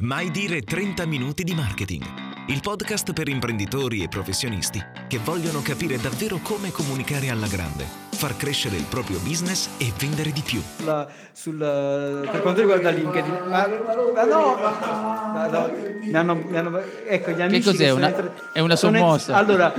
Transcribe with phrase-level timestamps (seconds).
[0.00, 2.04] Mai dire 30 minuti di marketing.
[2.48, 8.36] Il podcast per imprenditori e professionisti che vogliono capire davvero come comunicare alla grande, far
[8.36, 10.60] crescere il proprio business e vendere di più.
[10.76, 15.70] Sulla, sul, per quanto riguarda LinkedIn, ma, ma no, ma no,
[16.00, 17.60] mi hanno, mi hanno, ecco gli amici.
[17.60, 17.86] Che cos'è?
[17.88, 19.34] sono Una- entrati- è una sono sommossa.
[19.36, 19.74] allora,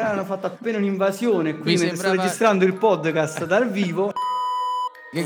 [0.00, 4.12] hanno fatto appena un'invasione qui Mi mentre sto sembrava- registrando il podcast dal vivo.
[5.12, 5.20] Che?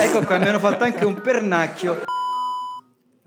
[0.00, 2.02] Ecco qua, mi hanno fatto anche un pernacchio.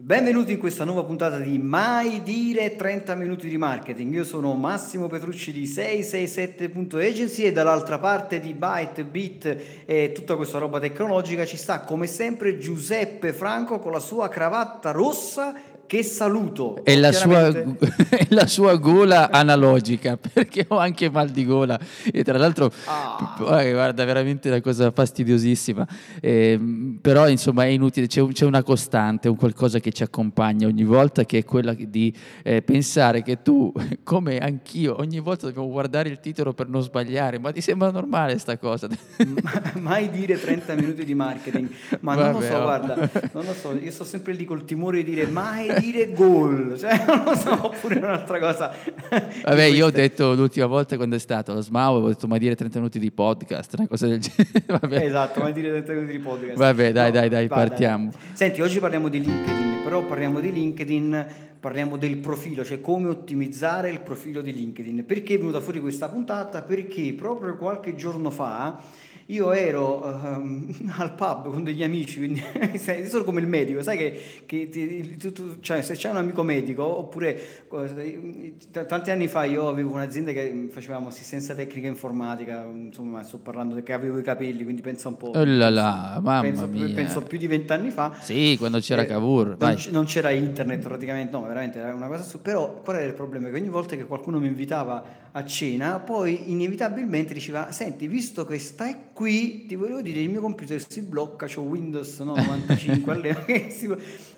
[0.06, 4.14] Benvenuti in questa nuova puntata di Mai dire 30 minuti di marketing.
[4.14, 10.58] Io sono Massimo Petrucci di 667.agency e dall'altra parte di Byte, Bit e tutta questa
[10.58, 15.56] roba tecnologica ci sta come sempre Giuseppe Franco con la sua cravatta rossa
[15.86, 16.84] che saluto.
[16.84, 21.80] È la, sua, Chiaramente- è la sua gola analogica perché ho anche mal di gola
[22.12, 23.36] e tra l'altro Ah.
[23.38, 25.86] guarda veramente una cosa fastidiosissima
[26.22, 30.84] Ehm, però insomma è inutile c'è, c'è una costante un qualcosa che ci accompagna ogni
[30.84, 33.72] volta che è quella di eh, pensare che tu
[34.04, 38.38] come anch'io ogni volta dobbiamo guardare il titolo per non sbagliare ma ti sembra normale
[38.38, 38.88] sta cosa
[39.76, 41.70] mai dire 30 minuti di marketing,
[42.02, 42.62] ma non lo Vabbè, so, oh.
[42.64, 46.78] guarda, non lo so, io sto sempre lì col timore di dire mai dire gol,
[46.78, 48.74] cioè non lo so, oppure un'altra cosa.
[49.44, 52.56] Vabbè, io ho detto l'ultima volta quando è stato allo SMAU, avevo detto ma dire
[52.56, 55.02] 30 minuti di podcast, una cosa del genere.
[55.14, 56.58] Esatto, mai dire 30 minuti di podcast.
[56.58, 58.12] Vabbè, dai, dai, dai, vai, partiamo.
[58.34, 61.26] Senti, oggi parliamo di LinkedIn, però parliamo di LinkedIn,
[61.60, 65.06] parliamo del profilo, cioè come ottimizzare il profilo di LinkedIn.
[65.06, 66.62] Perché è venuta fuori questa puntata?
[66.62, 68.82] Perché proprio qualche giorno fa
[69.28, 72.42] io ero ehm, al pub con degli amici, quindi
[73.08, 76.44] sono come il medico, sai che, che ti- tu- tu- cioè, se c'è un amico
[76.44, 82.64] medico, oppure eh, t- tanti anni fa io avevo un'azienda che facevamo assistenza tecnica informatica,
[82.66, 85.32] insomma sto parlando che avevo i capelli, quindi pensa un po'.
[85.36, 86.94] Oh là là, mamma penso, mia.
[86.94, 88.16] penso più di vent'anni fa.
[88.22, 92.08] Sì, quando c'era Eh, Cavour, non, c- non c'era internet praticamente, no, veramente era una
[92.08, 92.42] cosa su.
[92.42, 93.50] Però qual era il problema?
[93.50, 98.60] Che ogni volta che qualcuno mi invitava a cena, poi inevitabilmente diceva: Senti, visto che
[98.60, 103.46] stai qui, ti volevo dire, il mio computer si blocca, c'ho Windows no, 95 all'epoca,
[103.46, 103.88] che si-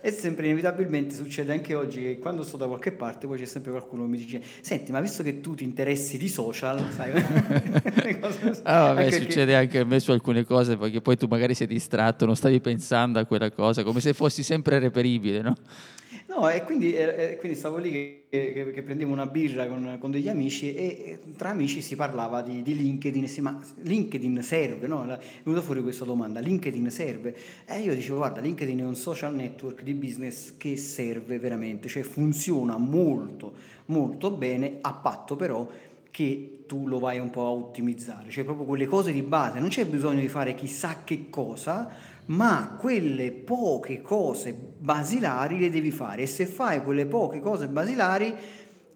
[0.01, 3.71] e sempre inevitabilmente succede anche oggi che quando sto da qualche parte, poi c'è sempre
[3.71, 7.11] qualcuno che mi dice: Senti, ma visto che tu ti interessi di social, sai,
[8.21, 11.53] cose- Ah, vabbè, anche succede anche a me su alcune cose perché poi tu magari
[11.55, 15.55] sei distratto, non stavi pensando a quella cosa, come se fossi sempre reperibile, no?
[16.27, 20.09] No, e quindi, eh, quindi stavo lì che, che- che prendevo una birra con, con
[20.09, 24.41] degli amici e, e tra amici si parlava di, di LinkedIn, e si- ma LinkedIn
[24.41, 25.03] serve, no?
[25.05, 27.35] È venuta fuori questa domanda, LinkedIn serve?
[27.65, 32.01] E io dicevo, guarda, LinkedIn è un social network di business che serve veramente, cioè
[32.01, 33.53] funziona molto,
[33.85, 35.69] molto bene, a patto però
[36.09, 39.69] che tu lo vai un po' a ottimizzare, cioè proprio quelle cose di base, non
[39.69, 41.91] c'è bisogno di fare chissà che cosa,
[42.27, 48.33] ma quelle poche cose basilari le devi fare e se fai quelle poche cose basilari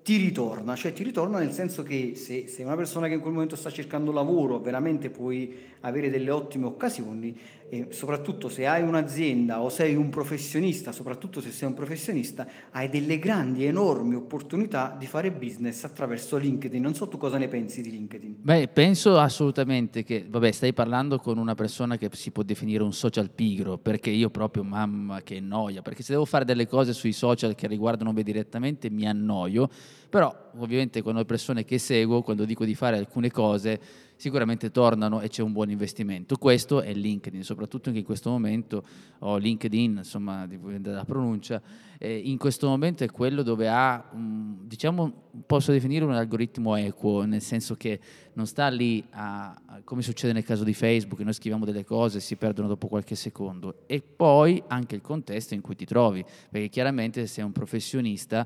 [0.02, 3.34] ti ritorna, cioè ti ritorna nel senso che se sei una persona che in quel
[3.34, 7.38] momento sta cercando lavoro, veramente puoi avere delle ottime occasioni
[7.69, 12.90] e soprattutto se hai un'azienda o sei un professionista, soprattutto se sei un professionista, hai
[12.90, 16.81] delle grandi, enormi opportunità di fare business attraverso LinkedIn.
[16.81, 18.38] Non so tu cosa ne pensi di LinkedIn.
[18.41, 22.94] Beh, penso assolutamente che, vabbè, stai parlando con una persona che si può definire un
[22.94, 27.13] social pigro, perché io proprio, mamma, che noia, perché se devo fare delle cose sui
[27.13, 29.69] social che riguardano me direttamente mi annoio,
[30.09, 35.22] però ovviamente con le persone che seguo, quando dico di fare alcune cose, sicuramente tornano
[35.22, 36.35] e c'è un buon investimento.
[36.35, 38.84] Questo è LinkedIn, soprattutto che in questo momento
[39.19, 41.62] ho LinkedIn, insomma, dipende dalla pronuncia,
[41.97, 45.13] eh, in questo momento è quello dove ha, un- diciamo,
[45.46, 47.97] posso definire un algoritmo equo, nel senso che
[48.34, 52.22] non sta lì a- come succede nel caso di Facebook, noi scriviamo delle cose e
[52.22, 53.84] si perdono dopo qualche secondo.
[53.86, 58.46] E poi anche il contesto in cui ti trovi, perché chiaramente se sei un professionista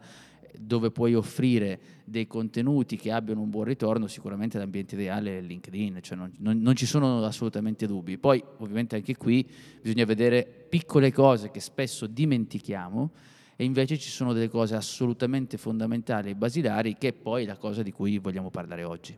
[0.58, 6.00] dove puoi offrire dei contenuti che abbiano un buon ritorno, sicuramente l'ambiente ideale è LinkedIn,
[6.02, 8.18] cioè non, non- non ci sono assolutamente dubbi.
[8.18, 9.48] Poi ovviamente anche qui
[9.82, 13.12] bisogna vedere piccole cose che spesso dimentichiamo
[13.56, 17.84] e invece ci sono delle cose assolutamente fondamentali e basilari che è poi la cosa
[17.84, 19.16] di cui vogliamo parlare oggi.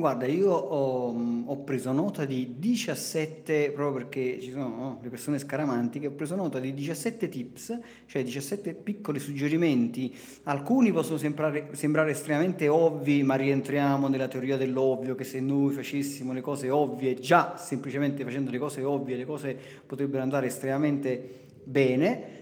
[0.00, 1.14] Guarda, io ho,
[1.44, 6.34] ho preso nota di 17, proprio perché ci sono no, le persone scaramantiche, ho preso
[6.36, 10.16] nota di 17 tips, cioè 17 piccoli suggerimenti.
[10.44, 16.32] Alcuni possono sembrare, sembrare estremamente ovvi, ma rientriamo nella teoria dell'ovvio, che se noi facessimo
[16.32, 19.54] le cose ovvie, già semplicemente facendo le cose ovvie, le cose
[19.84, 22.39] potrebbero andare estremamente bene.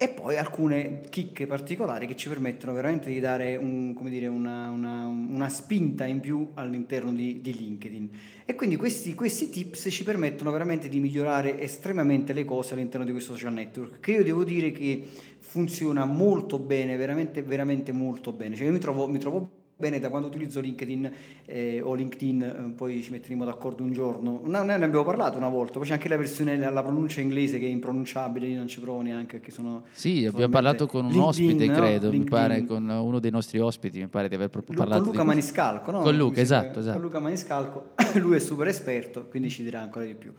[0.00, 5.06] E poi alcune chicche particolari che ci permettono veramente di dare un, dire, una, una,
[5.06, 8.10] una, spinta in più all'interno di, di LinkedIn.
[8.44, 13.10] E quindi questi, questi, tips ci permettono veramente di migliorare estremamente le cose all'interno di
[13.10, 15.02] questo social network, che io devo dire che
[15.40, 18.54] funziona molto bene, veramente, veramente molto bene.
[18.54, 21.12] Cioè io mi trovo, mi trovo bene da quando utilizzo LinkedIn
[21.46, 24.40] eh, o LinkedIn, eh, poi ci metteremo d'accordo un giorno.
[24.42, 27.60] No, noi ne abbiamo parlato una volta, poi c'è anche la versione, la pronuncia inglese
[27.60, 29.84] che è impronunciabile, io non ci provo neanche perché sono...
[29.92, 32.18] Sì, abbiamo parlato con un LinkedIn, ospite, credo, no?
[32.18, 35.02] mi pare, con uno dei nostri ospiti, mi pare di aver proprio parlato.
[35.02, 35.24] Con Luca.
[35.24, 36.00] Maniscalco, no?
[36.00, 36.98] Con Luca, esatto, esatto.
[36.98, 40.32] Con Luca Maniscalco, lui è super esperto, quindi ci dirà ancora di più.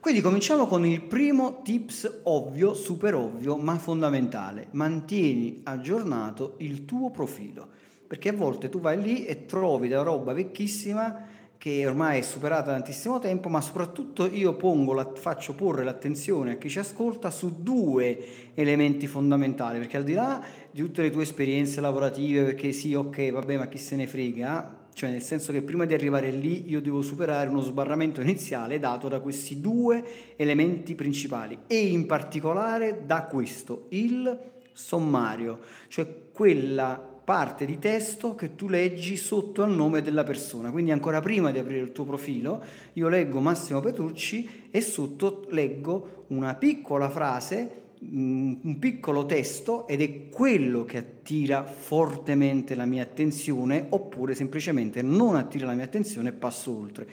[0.00, 4.68] Quindi cominciamo con il primo tips ovvio, super ovvio, ma fondamentale.
[4.70, 7.74] Mantieni aggiornato il tuo profilo
[8.06, 12.66] perché a volte tu vai lì e trovi della roba vecchissima che ormai è superata
[12.66, 17.30] da tantissimo tempo, ma soprattutto io pongo la, faccio porre l'attenzione a chi ci ascolta
[17.30, 22.72] su due elementi fondamentali, perché al di là di tutte le tue esperienze lavorative, perché
[22.72, 26.30] sì, ok, vabbè, ma chi se ne frega, cioè nel senso che prima di arrivare
[26.30, 32.06] lì io devo superare uno sbarramento iniziale dato da questi due elementi principali e in
[32.06, 34.38] particolare da questo, il
[34.72, 40.70] sommario, cioè quella parte di testo che tu leggi sotto al nome della persona.
[40.70, 42.62] Quindi ancora prima di aprire il tuo profilo,
[42.92, 50.28] io leggo Massimo Petrucci e sotto leggo una piccola frase, un piccolo testo ed è
[50.28, 56.32] quello che attira fortemente la mia attenzione oppure semplicemente non attira la mia attenzione e
[56.32, 57.06] passo oltre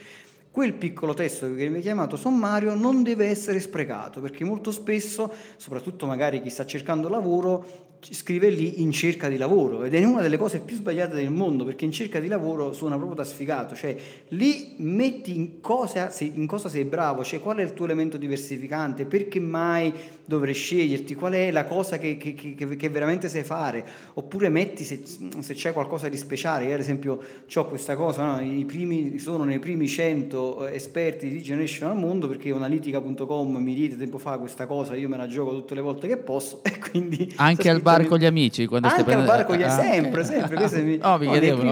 [0.54, 6.06] quel piccolo testo che viene chiamato sommario non deve essere sprecato perché molto spesso, soprattutto
[6.06, 10.36] magari chi sta cercando lavoro, scrive lì in cerca di lavoro ed è una delle
[10.36, 13.96] cose più sbagliate del mondo perché in cerca di lavoro suona proprio da sfigato, cioè
[14.28, 19.06] lì metti in cosa, in cosa sei bravo, cioè qual è il tuo elemento diversificante,
[19.06, 19.92] perché mai
[20.26, 23.84] dovrei sceglierti, qual è la cosa che, che, che, che veramente sai fare,
[24.14, 25.02] oppure metti se,
[25.38, 27.20] se, c'è qualcosa di speciale, io ad esempio
[27.54, 28.40] ho questa cosa, no?
[28.40, 33.74] I primi, sono nei primi 100 eh, esperti di generation al mondo perché analitica.com mi
[33.74, 36.78] dite tempo fa questa cosa, io me la gioco tutte le volte che posso e
[36.78, 37.32] quindi...
[37.36, 38.66] Anche al bar con gli amici?
[38.66, 40.98] Quando anche stai al bar con gli amici, ah, sempre, sempre, questo mi...
[41.02, 41.62] oh, mi no, chiedevo,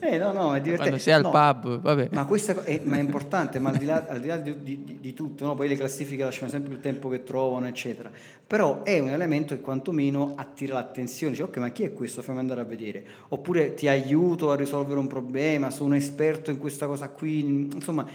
[0.00, 0.76] eh, no, no, è divertente.
[0.76, 2.08] Quando sei al no, pub, vabbè.
[2.12, 4.98] Ma, questa, è, ma è importante, ma al di là, al di, là di, di,
[5.00, 5.54] di, tutto, no?
[5.54, 8.10] poi le classifiche lasciano sempre il tempo che trovano, eccetera eccetera.
[8.46, 12.22] Però è un elemento che quantomeno attira l'attenzione, dice ok ma chi è questo?
[12.22, 13.04] Fammi andare a vedere.
[13.28, 17.40] Oppure ti aiuto a risolvere un problema, sono esperto in questa cosa qui,
[17.72, 18.06] insomma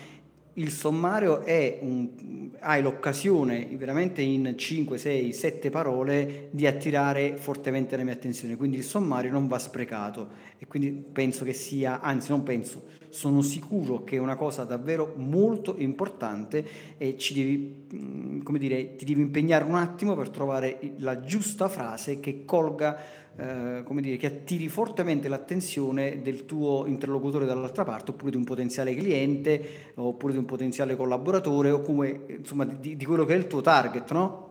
[0.55, 7.95] il sommario è un, hai l'occasione veramente in 5, 6, 7 parole di attirare fortemente
[7.95, 10.49] la mia attenzione, quindi il sommario non va sprecato.
[10.57, 15.13] E quindi penso che sia, anzi non penso, sono sicuro che è una cosa davvero
[15.17, 20.93] molto importante e ci devi, mm, come dire, ti devi impegnare un attimo per trovare
[20.97, 22.97] la giusta frase che colga
[23.41, 28.43] eh, come dire, che attiri fortemente l'attenzione del tuo interlocutore dall'altra parte, oppure di un
[28.43, 33.37] potenziale cliente, oppure di un potenziale collaboratore, o come, insomma, di, di quello che è
[33.37, 34.49] il tuo target, no?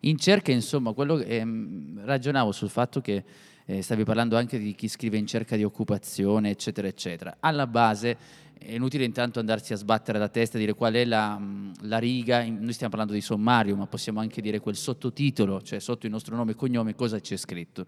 [0.00, 3.22] In cerca, insomma, quello ehm, ragionavo sul fatto che
[3.66, 7.36] eh, stavi parlando anche di chi scrive in cerca di occupazione, eccetera, eccetera.
[7.40, 8.16] Alla base
[8.64, 11.40] è inutile intanto andarsi a sbattere la testa e dire qual è la,
[11.82, 16.06] la, riga, noi stiamo parlando di sommario, ma possiamo anche dire quel sottotitolo, cioè sotto
[16.06, 17.86] il nostro nome e cognome cosa c'è scritto.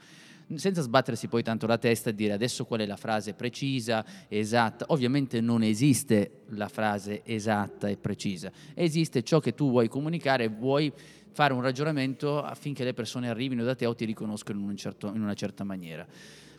[0.55, 4.85] Senza sbattersi poi tanto la testa e dire adesso qual è la frase precisa, esatta.
[4.89, 10.49] Ovviamente non esiste la frase esatta e precisa, esiste ciò che tu vuoi comunicare e
[10.49, 10.93] vuoi
[11.33, 15.09] fare un ragionamento affinché le persone arrivino da te o ti riconoscano in, un certo,
[15.15, 16.07] in una certa maniera.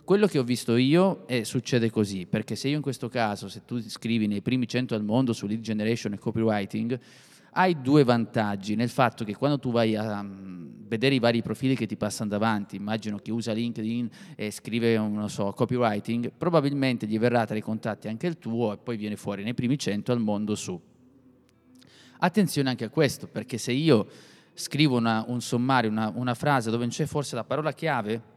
[0.06, 3.64] Quello che ho visto io è, succede così, perché se io in questo caso, se
[3.66, 7.00] tu scrivi nei primi 100 al mondo su lead generation e copywriting,
[7.54, 11.76] hai due vantaggi nel fatto che quando tu vai a um, vedere i vari profili
[11.76, 17.18] che ti passano davanti, immagino che usa LinkedIn e scrive, non so, copywriting, probabilmente gli
[17.18, 20.20] verrà tra i contatti anche il tuo e poi viene fuori nei primi 100 al
[20.20, 20.80] mondo su.
[22.20, 24.08] Attenzione anche a questo, perché se io
[24.54, 28.34] scrivo una, un sommario, una, una frase dove c'è forse la parola chiave,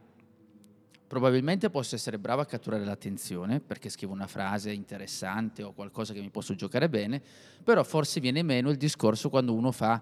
[1.09, 6.21] probabilmente posso essere bravo a catturare l'attenzione perché scrivo una frase interessante o qualcosa che
[6.21, 7.19] mi posso giocare bene,
[7.63, 9.99] però forse viene meno il discorso quando uno fa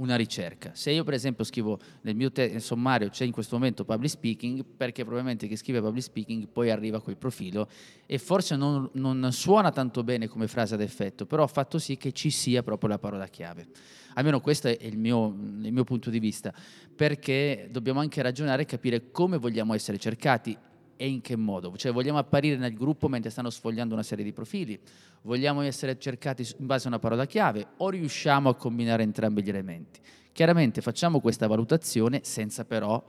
[0.00, 0.72] una ricerca.
[0.74, 4.64] Se io per esempio scrivo nel mio te- sommario c'è in questo momento public speaking,
[4.76, 7.68] perché probabilmente chi scrive public speaking poi arriva quel profilo
[8.06, 11.96] e forse non, non suona tanto bene come frase ad effetto, però ha fatto sì
[11.96, 13.68] che ci sia proprio la parola chiave.
[14.14, 16.52] Almeno questo è il mio, il mio punto di vista,
[16.94, 20.56] perché dobbiamo anche ragionare e capire come vogliamo essere cercati
[21.00, 21.74] e in che modo.
[21.74, 24.78] Cioè vogliamo apparire nel gruppo mentre stanno sfogliando una serie di profili,
[25.22, 29.48] vogliamo essere cercati in base a una parola chiave o riusciamo a combinare entrambi gli
[29.48, 29.98] elementi.
[30.30, 33.02] Chiaramente facciamo questa valutazione senza però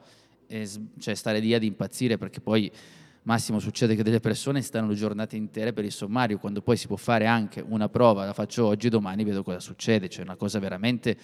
[0.47, 0.69] eh,
[0.99, 2.71] cioè stare lì ad impazzire perché poi
[3.23, 6.95] Massimo succede che delle persone stanno giornate intere per il sommario, quando poi si può
[6.95, 11.15] fare anche una prova, la faccio oggi, domani vedo cosa succede, cioè una cosa veramente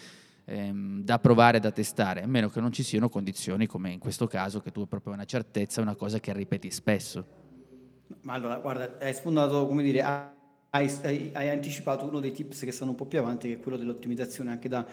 [0.48, 4.28] ehm, da provare, da testare, a meno che non ci siano condizioni come in questo
[4.28, 7.26] caso, che tu hai proprio una certezza, una cosa che ripeti spesso.
[8.22, 12.72] Ma allora, guarda, hai sfondato, come dire, hai, hai, hai anticipato uno dei tips che
[12.72, 14.86] stanno un po' più avanti, che è quello dell'ottimizzazione anche da,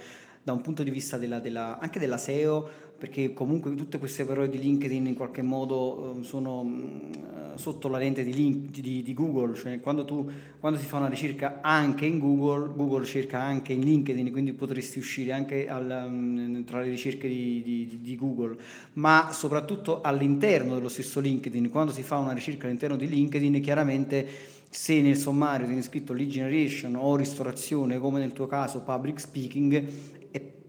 [0.44, 4.48] da un punto di vista della, della, anche della SEO, perché comunque tutte queste parole
[4.48, 9.14] di LinkedIn in qualche modo eh, sono mh, sotto la lente di, link, di, di,
[9.14, 13.72] Google, cioè quando, tu, quando si fa una ricerca anche in Google, Google cerca anche
[13.72, 18.56] in LinkedIn, quindi potresti uscire anche al, mh, tra le ricerche di, di, Google,
[18.94, 24.52] ma soprattutto all'interno dello stesso LinkedIn, quando si fa una ricerca all'interno di LinkedIn, chiaramente
[24.74, 29.86] se nel sommario tieni scritto lead generation o ristorazione, come nel tuo caso public speaking,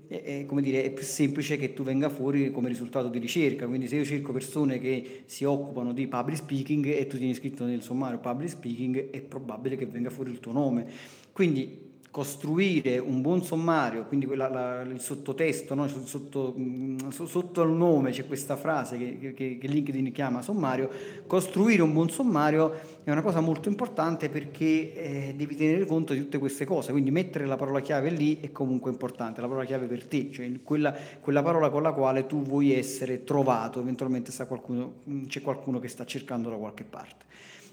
[0.08, 3.68] è, come dire, è più semplice che tu venga fuori come risultato di ricerca.
[3.68, 7.66] Quindi se io cerco persone che si occupano di public speaking e tu tieni scritto
[7.66, 10.86] nel sommario public speaking, è probabile che venga fuori il tuo nome.
[11.32, 15.86] Quindi costruire un buon sommario, quindi quella, la, il sottotesto, no?
[16.06, 20.90] sotto, mh, sotto, il nome c'è questa frase che, che, che, LinkedIn chiama sommario,
[21.28, 22.72] costruire un buon sommario
[23.04, 27.12] è una cosa molto importante perché eh, devi tenere conto di tutte queste cose, quindi
[27.12, 30.96] mettere la parola chiave lì è comunque importante, la parola chiave per te, cioè quella,
[31.20, 36.06] quella parola con la quale tu vuoi essere trovato, eventualmente qualcuno, c'è qualcuno che sta
[36.06, 37.26] cercando da qualche parte.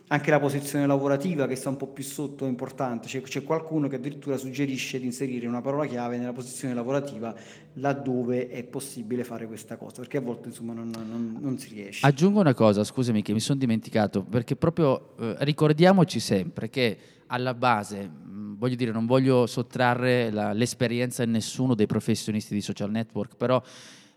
[0.08, 3.88] Anche la posizione lavorativa che sta un po' più sotto è importante, c'è, c'è qualcuno
[3.88, 7.34] che addirittura suggerisce di inserire una parola chiave nella posizione lavorativa
[7.74, 12.04] laddove è possibile fare questa cosa, perché a volte insomma non, non, non si riesce.
[12.06, 17.54] Aggiungo una cosa, scusami che mi sono dimenticato, perché proprio eh, ricordiamoci sempre che alla
[17.54, 22.90] base, mh, voglio dire, non voglio sottrarre la, l'esperienza a nessuno dei professionisti di social
[22.90, 23.62] network, però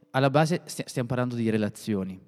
[0.10, 2.20] alla base st- stiamo parlando di relazioni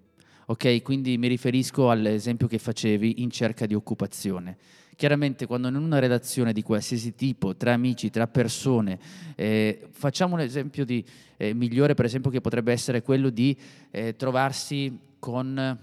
[0.49, 4.55] Ok, quindi mi riferisco all'esempio che facevi in cerca di occupazione.
[4.95, 8.97] Chiaramente quando in una relazione di qualsiasi tipo, tra amici, tra persone,
[9.35, 11.03] eh, facciamo un esempio di,
[11.35, 13.57] eh, migliore per esempio che potrebbe essere quello di
[13.91, 15.77] eh, trovarsi con,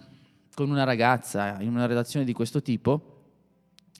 [0.54, 3.24] con una ragazza in una relazione di questo tipo,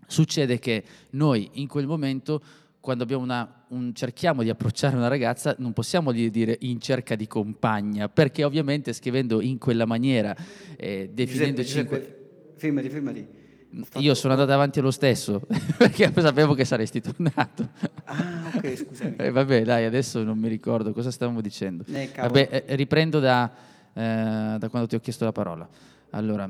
[0.06, 2.42] succede che noi in quel momento
[2.80, 8.08] quando una, un, cerchiamo di approcciare una ragazza non possiamo dire in cerca di compagna,
[8.08, 10.34] perché ovviamente scrivendo in quella maniera,
[10.76, 12.16] eh, definendo Giuseppe, Giuseppe,
[12.56, 13.26] fermati, fermati.
[13.98, 15.42] Io sono andato avanti lo stesso,
[15.76, 17.70] perché sapevo che saresti tornato.
[18.04, 19.16] Ah, ok, scusami.
[19.18, 21.84] eh, vabbè, dai, adesso non mi ricordo cosa stavamo dicendo.
[21.92, 23.52] Eh, vabbè, eh, riprendo da,
[23.92, 25.68] eh, da, quando ti ho chiesto la parola.
[26.10, 26.48] Allora,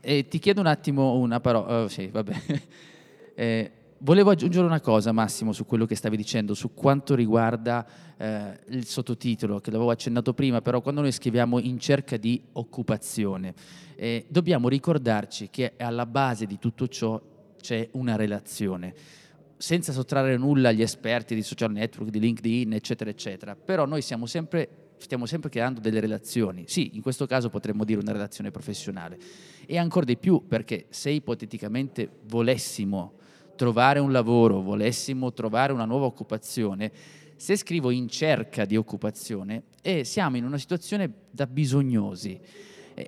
[0.00, 1.82] ti chiedo un attimo una parola.
[1.82, 2.34] Oh, sì, vabbè.
[4.02, 8.86] Volevo aggiungere una cosa, Massimo, su quello che stavi dicendo, su quanto riguarda eh, il
[8.86, 13.52] sottotitolo, che l'avevo accennato prima, però quando noi scriviamo in cerca di occupazione,
[13.96, 17.20] eh, dobbiamo ricordarci che alla base di tutto ciò
[17.60, 18.94] c'è una relazione,
[19.58, 24.68] senza sottrarre nulla agli esperti di social network, di LinkedIn, eccetera, eccetera, però noi sempre
[24.96, 26.64] stiamo sempre creando delle relazioni.
[26.66, 29.18] Sì, in questo caso potremmo dire una relazione professionale.
[29.66, 33.18] E ancora di più perché se ipoteticamente volessimo
[33.60, 36.90] trovare un lavoro, volessimo trovare una nuova occupazione,
[37.36, 42.40] se scrivo in cerca di occupazione, eh, siamo in una situazione da bisognosi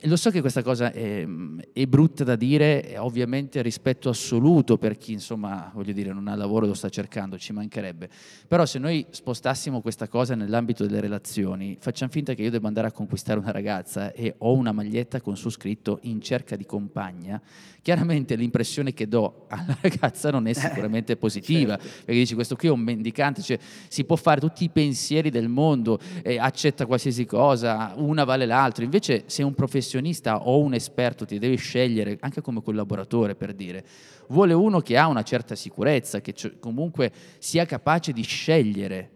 [0.00, 1.26] eh, lo so che questa cosa è,
[1.72, 6.64] è brutta da dire, ovviamente rispetto assoluto per chi insomma, voglio dire, non ha lavoro
[6.64, 8.08] e lo sta cercando, ci mancherebbe.
[8.48, 12.86] Però se noi spostassimo questa cosa nell'ambito delle relazioni, facciamo finta che io debba andare
[12.86, 17.40] a conquistare una ragazza e ho una maglietta con su scritto in cerca di compagna,
[17.82, 22.04] chiaramente l'impressione che do alla ragazza non è eh, sicuramente positiva, certo.
[22.04, 23.58] perché dici questo qui è un mendicante, cioè
[23.88, 28.84] si può fare tutti i pensieri del mondo, eh, accetta qualsiasi cosa, una vale l'altra,
[28.84, 33.52] invece se un professionista professionista o un esperto ti devi scegliere anche come collaboratore per
[33.52, 33.84] dire,
[34.28, 39.10] vuole uno che ha una certa sicurezza, che comunque sia capace di scegliere.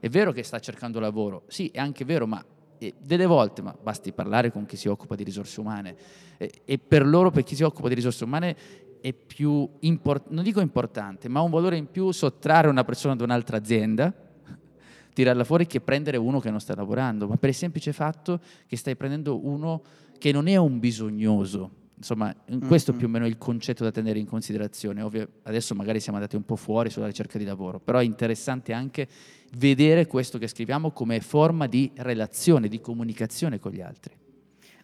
[0.00, 2.42] È vero che sta cercando lavoro, sì, è anche vero, ma
[2.78, 5.96] eh, delle volte, ma basti parlare con chi si occupa di risorse umane,
[6.38, 8.56] e, e per loro, per chi si occupa di risorse umane,
[9.00, 13.12] è più, import- non dico importante, ma ha un valore in più sottrarre una persona
[13.12, 14.12] ad un'altra azienda
[15.12, 18.76] tirarla fuori che prendere uno che non sta lavorando, ma per il semplice fatto che
[18.76, 19.82] stai prendendo uno
[20.18, 21.70] che non è un bisognoso.
[21.96, 22.34] Insomma,
[22.66, 23.00] questo mm-hmm.
[23.00, 25.00] più o meno è il concetto da tenere in considerazione.
[25.02, 28.72] Ovvio, adesso magari siamo andati un po' fuori sulla ricerca di lavoro, però è interessante
[28.72, 29.08] anche
[29.56, 34.14] vedere questo che scriviamo come forma di relazione, di comunicazione con gli altri.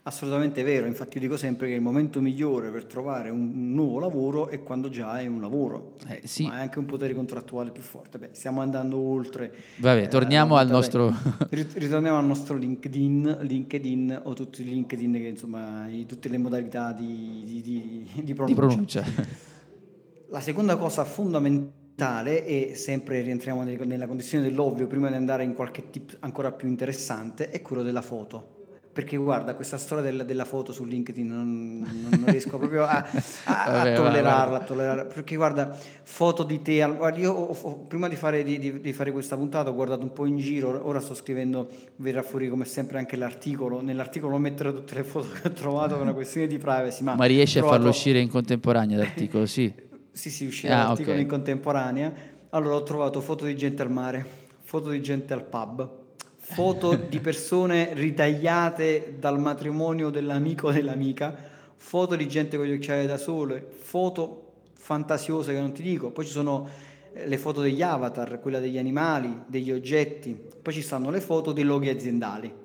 [0.04, 4.48] Assolutamente vero, infatti io dico sempre che il momento migliore per trovare un nuovo lavoro
[4.48, 6.44] è quando già hai un lavoro, Eh, sì.
[6.46, 8.18] ma hai anche un potere contrattuale più forte.
[8.18, 9.54] Beh, stiamo andando oltre.
[9.76, 11.14] Vabbè, eh, torniamo al nostro...
[11.50, 16.38] Rit- Ritorniamo al nostro LinkedIn, LinkedIn o tutti i LinkedIn che insomma, i- tutte le
[16.38, 19.02] modalità di, di- di- di pronuncia.
[19.02, 19.04] pronuncia.
[20.30, 25.54] La seconda cosa fondamentale, e sempre rientriamo nel- nella condizione dell'ovvio, prima di andare in
[25.54, 28.56] qualche tip ancora più interessante, è quello della foto.
[28.92, 32.96] Perché guarda, questa storia del- della foto su LinkedIn non, non- non riesco proprio a,
[33.44, 35.04] a- a Vabbè, va, tollerarla, a tollerarla.
[35.06, 38.92] Perché guarda, foto di te, guarda, io ho- ho- prima di fare, di- di- di
[38.92, 42.66] fare questa puntata ho guardato un po' in giro, ora- sto scrivendo, verrà fuori come
[42.66, 46.58] sempre anche l'articolo, nell'articolo metterò tutte le foto che ho trovato per una questione di
[46.58, 49.46] privacy, ma, Ma riesci a ho farlo trovato- uscire in contemporanea l'articolo?
[49.46, 49.72] Sì.
[50.12, 51.22] sì, sì, uscirà Ah, l'articolo ok.
[51.22, 52.12] in contemporanea.
[52.50, 54.26] Allora ho trovato foto di gente al mare,
[54.60, 56.00] foto di gente al pub,
[56.52, 61.34] foto di persone ritagliate dal matrimonio dell'amico o dell'amica,
[61.76, 66.10] foto di gente con gli occhiali da sole, foto fantasiose che non ti dico.
[66.10, 66.68] Poi ci sono
[67.12, 71.52] eh, le foto degli avatar, quella degli animali, degli oggetti, poi ci stanno le foto
[71.52, 72.60] dei loghi aziendali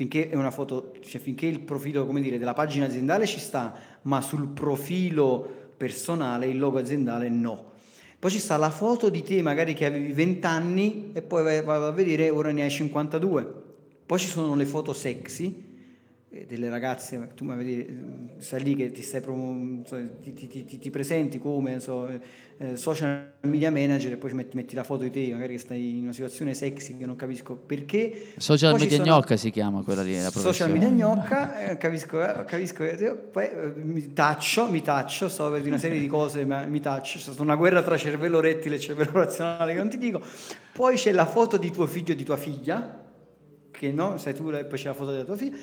[0.00, 5.72] finché foto, cioè finché il profilo, dire, della pagina aziendale ci sta, ma sul profilo
[5.76, 7.69] personale il logo aziendale no.
[8.20, 11.84] Poi ci sta la foto di te magari che avevi 20 anni e poi vai
[11.86, 13.54] a vedere ora ne hai 52.
[14.04, 15.69] Poi ci sono le foto sexy
[16.46, 20.78] delle ragazze, tu mi vedi, eh, stai lì che ti stai ti, ti- ti- ti-
[20.78, 22.20] ti presenti come so, eh,
[22.58, 25.96] eh, social media manager e poi metti, metti la foto di te, magari che stai
[25.96, 28.26] in una situazione sexy che non capisco perché.
[28.36, 32.22] Social Poi media sono- gnocca si chiama quella lì, la Social media gnocca, eh, capisco,
[32.22, 32.84] eh, capisco,
[33.32, 33.48] poi
[33.82, 37.42] mi taccio, mi taccio, sto per una serie di cose, ma mi taccio, c'è stata
[37.42, 40.22] una guerra tra cervello rettile e cervello razionale che non ti dico.
[40.72, 43.02] Poi c'è la foto di tuo figlio e di tua figlia,
[43.72, 45.56] che no, sei tu e poi c'è la foto della tua figlia.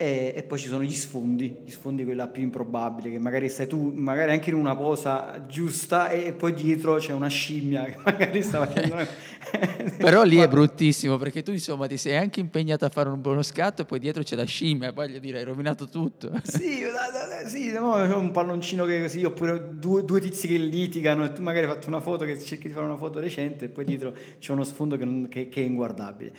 [0.00, 3.66] E, e poi ci sono gli sfondi, gli sfondi quella più improbabile, che magari sei
[3.66, 8.40] tu, magari anche in una posa giusta e poi dietro c'è una scimmia che magari
[8.44, 9.06] sta facendo una...
[9.98, 13.42] Però lì è bruttissimo perché tu insomma ti sei anche impegnato a fare un buono
[13.42, 16.30] scatto e poi dietro c'è la scimmia, voglio dire, hai rovinato tutto.
[16.44, 16.84] Sì,
[17.46, 21.42] sì, no, c'è un palloncino che così, oppure due, due tizi che litigano e tu
[21.42, 24.14] magari hai fatto una foto che cerchi di fare una foto recente e poi dietro
[24.38, 26.32] c'è uno sfondo che, non- che- che è inguardabile.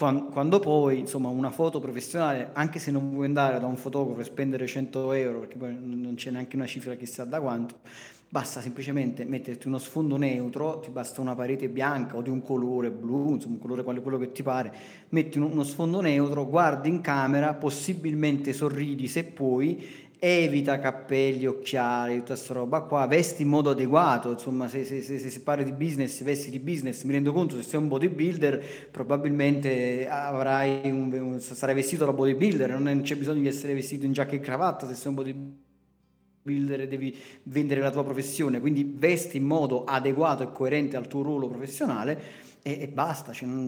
[0.00, 4.20] Quan- Quando, poi, insomma, una foto professionale, anche se non vuoi andare da un fotografo
[4.20, 7.80] e spendere 100 euro, perché poi non c'è neanche una cifra chissà da quanto,
[8.26, 12.90] basta semplicemente metterti uno sfondo neutro, ti basta una parete bianca o di un colore
[12.90, 14.72] blu, insomma, un colore quale quello che ti pare,
[15.10, 19.86] metti uno sfondo neutro, guardi in camera, possibilmente sorridi se puoi,
[20.20, 25.18] evita cappelli, occhiali, tutta questa roba qua, vesti in modo adeguato, insomma, se, se- se-
[25.18, 28.88] se si parla di business, vesti di business, mi rendo conto se sei un bodybuilder,
[28.90, 34.12] probabilmente avrai un, un- sarai vestito da bodybuilder, non c'è bisogno di essere vestito in
[34.12, 34.86] giacca e cravatta.
[34.86, 40.42] Se sei un bodybuilder e devi vendere la tua professione, quindi vesti in modo adeguato
[40.42, 42.20] e coerente al tuo ruolo professionale
[42.62, 43.64] e, e basta, cioè non,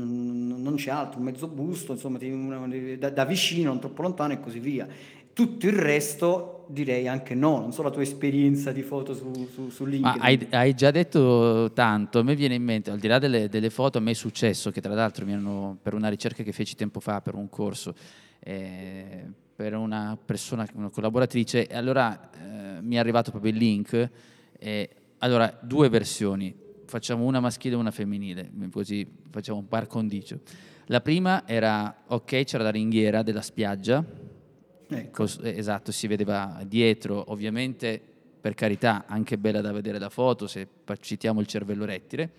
[0.47, 2.67] non- non c'è altro, un mezzo busto, insomma, ti- una-
[2.99, 4.87] da, da vicino, non troppo lontano e così via.
[5.33, 9.69] Tutto il resto direi anche no, non so la tua esperienza di foto su, su,
[9.69, 10.21] su Ma LinkedIn.
[10.21, 13.71] hai, hai già detto tanto, a me viene in mente, al di là delle, delle
[13.71, 16.75] foto, a me è successo che tra l'altro mi hanno, per una ricerca che feci
[16.75, 17.95] tempo fa, per un corso,
[18.41, 24.11] eh, per una persona, una collaboratrice, e allora eh, mi è arrivato proprio il link,
[24.59, 26.55] e allora due versioni,
[26.87, 30.41] facciamo una maschile e una femminile, così facciamo un par condicio.
[30.87, 34.05] La prima era, ok, c'era la ringhiera della spiaggia,
[34.99, 35.25] Ecco.
[35.43, 38.01] Eh, esatto, si vedeva dietro, ovviamente
[38.41, 40.67] per carità, anche bella da vedere da foto se
[41.01, 42.33] citiamo il cervello rettile.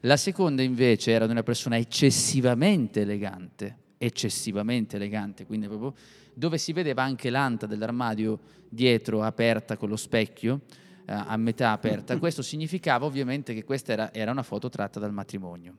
[0.00, 5.94] La seconda invece era di una persona eccessivamente elegante, eccessivamente elegante, quindi proprio
[6.32, 10.60] dove si vedeva anche l'anta dell'armadio dietro aperta con lo specchio,
[11.04, 12.16] eh, a metà aperta.
[12.18, 15.74] Questo significava ovviamente che questa era, era una foto tratta dal matrimonio.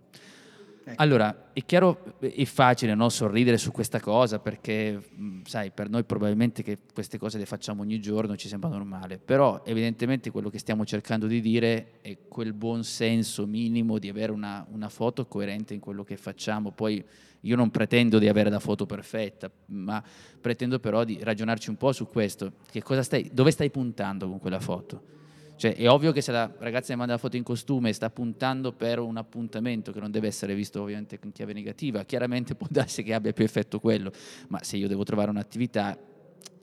[0.83, 1.01] Ecco.
[1.01, 6.03] Allora, è chiaro, è facile no, sorridere su questa cosa perché, mh, sai, per noi
[6.03, 10.57] probabilmente che queste cose le facciamo ogni giorno ci sembra normale, però evidentemente quello che
[10.57, 15.75] stiamo cercando di dire è quel buon senso minimo di avere una, una foto coerente
[15.75, 16.71] in quello che facciamo.
[16.71, 17.03] Poi
[17.41, 20.03] io non pretendo di avere la foto perfetta, ma
[20.39, 22.53] pretendo però di ragionarci un po' su questo.
[23.01, 25.19] Stai, dove stai puntando con quella foto?
[25.61, 28.09] Cioè, è ovvio che se la ragazza mi manda la foto in costume e sta
[28.09, 32.65] puntando per un appuntamento che non deve essere visto ovviamente in chiave negativa, chiaramente può
[32.67, 34.11] darsi che abbia più effetto quello,
[34.47, 35.95] ma se io devo trovare un'attività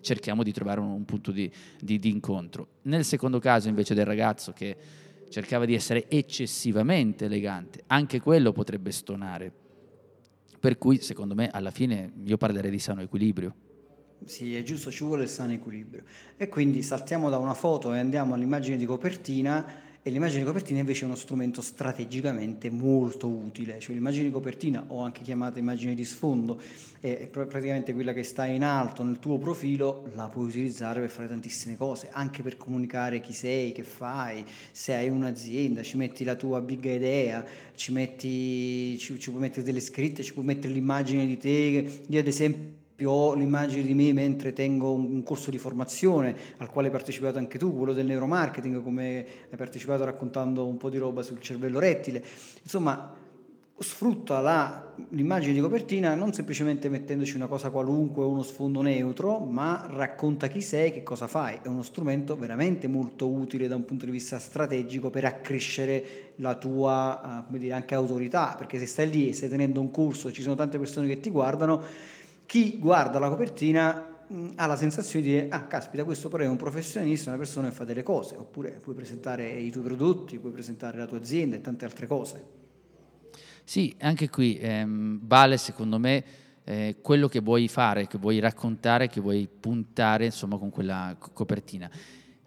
[0.00, 1.48] cerchiamo di trovare un, un punto di,
[1.80, 2.66] di- di incontro.
[2.82, 4.76] Nel secondo caso invece del ragazzo che
[5.28, 9.52] cercava di essere eccessivamente elegante, anche quello potrebbe stonare.
[10.58, 13.67] Per cui secondo me alla fine io parlerei di sano equilibrio.
[14.24, 16.02] Sì, è giusto, ci vuole il sano equilibrio.
[16.36, 20.78] E quindi saltiamo da una foto e andiamo all'immagine di copertina e l'immagine di copertina
[20.78, 25.94] invece è uno strumento strategicamente molto utile, cioè l'immagine di copertina o anche chiamata immagine
[25.94, 26.60] di sfondo
[27.00, 31.28] è praticamente quella che sta in alto nel tuo profilo, la puoi utilizzare per fare
[31.28, 36.34] tantissime cose, anche per comunicare chi sei, che fai, se hai un'azienda, ci metti la
[36.34, 41.26] tua big idea, ci metti ci, ci puoi mettere delle scritte, ci puoi mettere l'immagine
[41.26, 46.34] di te, io ad esempio ho l'immagine di me mentre tengo un, corso di formazione
[46.56, 50.90] al quale hai partecipato anche tu, quello del neuromarketing, come hai partecipato raccontando un po'
[50.90, 52.24] di roba sul cervello rettile.
[52.62, 53.14] Insomma,
[53.80, 59.38] sfrutta la, l'immagine di copertina non semplicemente mettendoci una cosa qualunque o uno sfondo neutro,
[59.38, 61.60] ma racconta chi sei, che cosa fai.
[61.62, 66.56] È uno strumento veramente molto utile da un punto di vista strategico per accrescere la
[66.56, 70.32] tua, come dire, anche autorità, perché se stai lì e stai tenendo un corso e
[70.32, 72.16] ci sono tante persone che ti guardano,
[72.48, 76.56] chi guarda la copertina ha la sensazione di dire, ah caspita, questo però è un
[76.56, 80.96] professionista, una persona che fa delle cose, oppure puoi presentare i tuoi prodotti, puoi presentare
[80.96, 82.44] la tua azienda e tante altre cose.
[83.64, 86.24] Sì, anche qui ehm, vale secondo me
[86.64, 91.90] eh, quello che vuoi fare, che vuoi raccontare, che vuoi puntare insomma con quella copertina.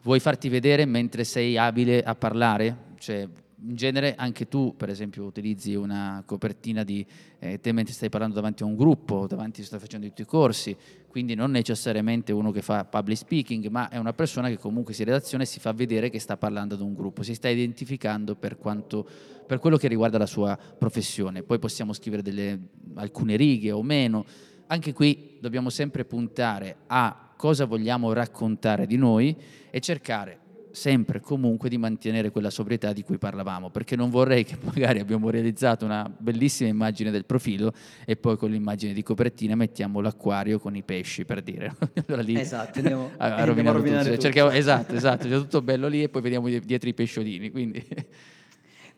[0.02, 2.76] Vuoi farti vedere mentre sei abile a parlare?
[2.98, 3.30] Cioè,
[3.64, 7.06] in genere anche tu, per esempio, utilizzi una copertina di
[7.40, 10.76] eh, te mentre stai parlando davanti a un gruppo, davanti stai facendo i tuoi corsi,
[11.08, 15.04] quindi non necessariamente uno che fa public speaking, ma è una persona che comunque si
[15.04, 18.58] relaziona e si fa vedere che sta parlando ad un gruppo, si sta identificando per,
[18.58, 19.08] quanto,
[19.46, 21.44] per quello che riguarda la sua professione.
[21.44, 22.60] Poi possiamo scrivere delle,
[22.96, 24.26] alcune righe o meno.
[24.68, 29.36] Anche qui dobbiamo sempre puntare a cosa vogliamo raccontare di noi
[29.70, 30.41] e cercare
[30.72, 35.00] sempre e comunque di mantenere quella sobrietà di cui parlavamo, perché non vorrei che magari
[35.00, 37.74] abbiamo realizzato una bellissima immagine del profilo
[38.06, 41.76] e poi con l'immagine di copertina mettiamo l'acquario con i pesci, per dire.
[42.08, 44.02] allora lì esatto, andiamo, a, a rovinare tutto.
[44.02, 44.18] tutto.
[44.18, 47.86] Cerchiamo, esatto, esatto, c'è tutto bello lì e poi vediamo dietro i pesciolini, quindi...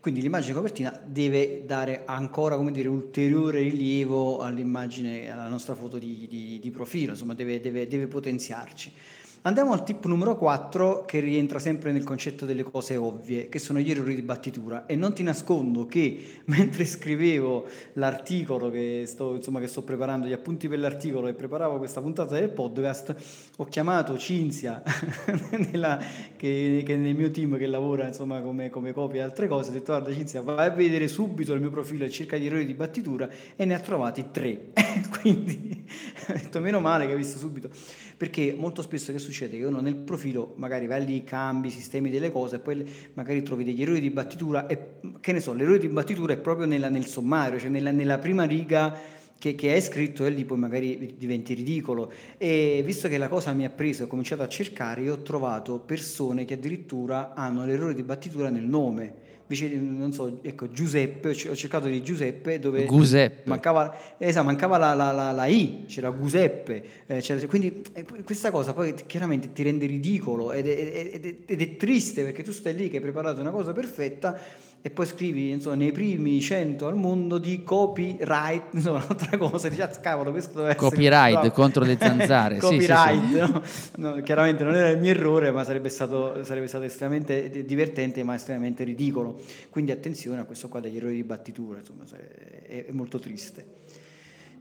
[0.04, 5.98] Quindi l'immagine di copertina deve dare ancora come dire, ulteriore rilievo all'immagine, alla nostra foto
[5.98, 8.92] di, di, di profilo, insomma deve, deve, deve potenziarci.
[9.46, 13.80] Andiamo al tip numero 4 che rientra sempre nel concetto delle cose ovvie, che sono
[13.80, 14.86] gli errori di battitura.
[14.86, 20.32] E non ti nascondo che mentre scrivevo l'articolo che sto, insomma, che sto preparando, gli
[20.32, 23.16] appunti per l'articolo e preparavo questa puntata del podcast,
[23.58, 24.82] ho chiamato Cinzia,
[25.72, 26.00] nella,
[26.38, 29.74] che, che, nel mio team che lavora insomma, come, come copia e altre cose, ho
[29.74, 32.76] detto guarda Cinzia vai a vedere subito il mio profilo e cerca gli errori di
[32.76, 33.28] battitura
[33.58, 34.72] e ne ha trovati tre.
[35.20, 35.83] Quindi
[36.28, 37.70] ho detto meno male che hai visto subito
[38.24, 39.58] perché molto spesso che succede?
[39.58, 43.64] Che uno nel profilo magari vai lì, cambi, sistemi delle cose e poi magari trovi
[43.64, 47.06] degli errori di battitura e che ne so, l'errore di battitura è proprio nella, nel
[47.06, 48.98] sommario, cioè nella, nella prima riga
[49.38, 52.14] che, che, hai scritto e lì poi magari diventi ridicolo.
[52.38, 55.22] E visto che la cosa mi ha preso e ho cominciato a cercare, io ho
[55.22, 61.56] trovato persone che addirittura hanno l'errore di battitura nel nome non so, ecco, Giuseppe, ho
[61.56, 63.42] cercato di Giuseppe dove Giuseppe.
[63.46, 68.52] mancava, esatto, mancava la, la, la, la, I, c'era Giuseppe, eh, c'era, quindi eh, questa
[68.52, 72.52] cosa poi chiaramente ti rende ridicolo ed è, ed, è, ed è triste perché tu
[72.52, 74.40] stai lì che hai preparato una cosa perfetta
[74.86, 79.82] e poi scrivi insomma, nei primi 100 al mondo di copyright, insomma un'altra cosa, dici
[79.82, 80.90] ah, cavolo questo deve essere...
[80.90, 82.58] Copyright contro le zanzare.
[82.58, 84.02] copyright, sì, sì, sì.
[84.02, 84.16] No?
[84.16, 88.36] No, chiaramente non era il mio errore ma sarebbe stato, sarebbe stato estremamente divertente ma
[88.36, 92.04] estremamente ridicolo, quindi attenzione a questo qua degli errori di battitura, insomma
[92.68, 93.83] è, è molto triste.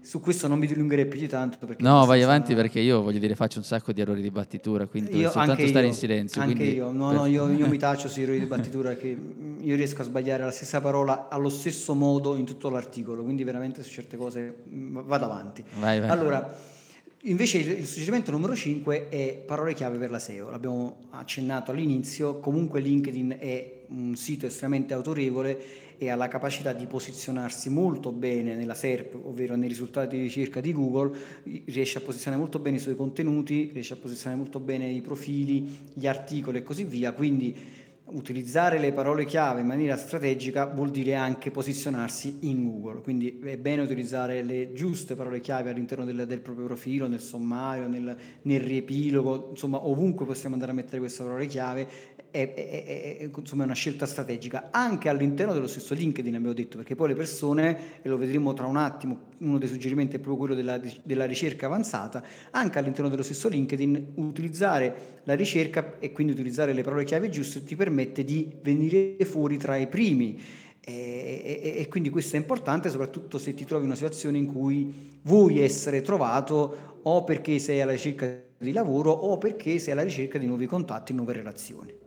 [0.03, 1.59] Su questo non mi dilungherei più di tanto.
[1.79, 5.17] no, vai avanti perché io voglio dire faccio un sacco di errori di battitura, quindi
[5.17, 6.41] io, soltanto stare io, in silenzio.
[6.41, 6.75] Anche quindi...
[6.75, 9.17] io, no, no, io, io mi taccio sui errori di battitura che
[9.61, 13.85] io riesco a sbagliare la stessa parola allo stesso modo in tutto l'articolo, quindi veramente
[13.85, 15.63] su certe cose mm, vado avanti.
[15.79, 16.09] Vai, vai.
[16.09, 16.53] Allora,
[17.23, 22.41] invece il, il suggerimento numero 5 è parole chiave per la SEO, l'abbiamo accennato all'inizio,
[22.41, 28.57] comunque LinkedIn è un sito estremamente autorevole e ha la capacità di posizionarsi molto bene
[28.57, 31.17] nella SERP, ovvero nei risultati di ricerca di Google,
[31.67, 35.79] riesce a posizionare molto bene i suoi contenuti, riesce a posizionare molto bene i profili,
[35.95, 37.55] gli articoli e così via, quindi
[38.13, 43.57] utilizzare le parole chiave in maniera strategica vuol dire anche posizionarsi in Google, quindi è
[43.57, 48.61] bene utilizzare le giuste parole chiave all'interno del, del proprio profilo, nel sommario, nel, nel,
[48.61, 51.89] riepilogo, insomma ovunque possiamo andare a mettere queste parole chiave,
[52.31, 56.77] è, è, è, insomma, è una scelta strategica, anche all'interno dello stesso LinkedIn abbiamo detto,
[56.77, 60.37] perché poi le persone, e lo vedremo tra un attimo, uno dei suggerimenti è proprio
[60.37, 66.33] quello della, della ricerca avanzata, anche all'interno dello stesso LinkedIn utilizzare la ricerca e quindi
[66.33, 70.41] utilizzare le parole chiave giuste ti permette di venire fuori tra i primi.
[70.85, 74.47] E, e, e, quindi questo è importante soprattutto se ti trovi in una situazione in
[74.47, 80.03] cui vuoi essere trovato o perché sei alla ricerca di lavoro o perché sei alla
[80.03, 82.02] ricerca di nuovi contatti, nuove relazioni.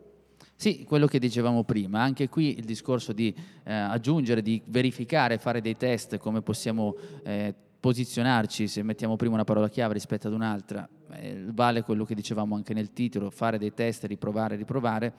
[0.58, 5.60] Sì, quello che dicevamo prima, anche qui il discorso di eh, aggiungere, di verificare, fare
[5.60, 10.88] dei test, come possiamo eh, posizionarci se mettiamo prima una parola chiave rispetto ad un'altra,
[11.12, 15.12] eh, vale quello che dicevamo anche nel titolo, fare dei test, riprovare, riprovare.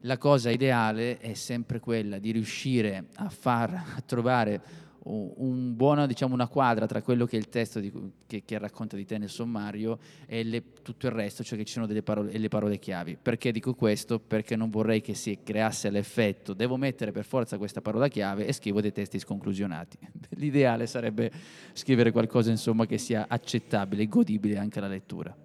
[0.00, 4.62] La cosa ideale è sempre quella di riuscire a far a trovare
[5.04, 7.92] un buona, diciamo, una quadra tra quello che è il testo di,
[8.26, 11.74] che, che, racconta di te nel sommario e le, tutto il resto, cioè che ci
[11.74, 13.18] sono delle parole, le parole chiavi.
[13.20, 14.18] Perché dico questo?
[14.18, 18.52] Perché non vorrei che si creasse l'effetto, devo mettere per forza questa parola chiave e
[18.52, 19.98] scrivo dei testi sconclusionati.
[20.36, 21.30] L'ideale sarebbe
[21.72, 25.36] scrivere qualcosa insomma, che sia accettabile e godibile anche alla lettura.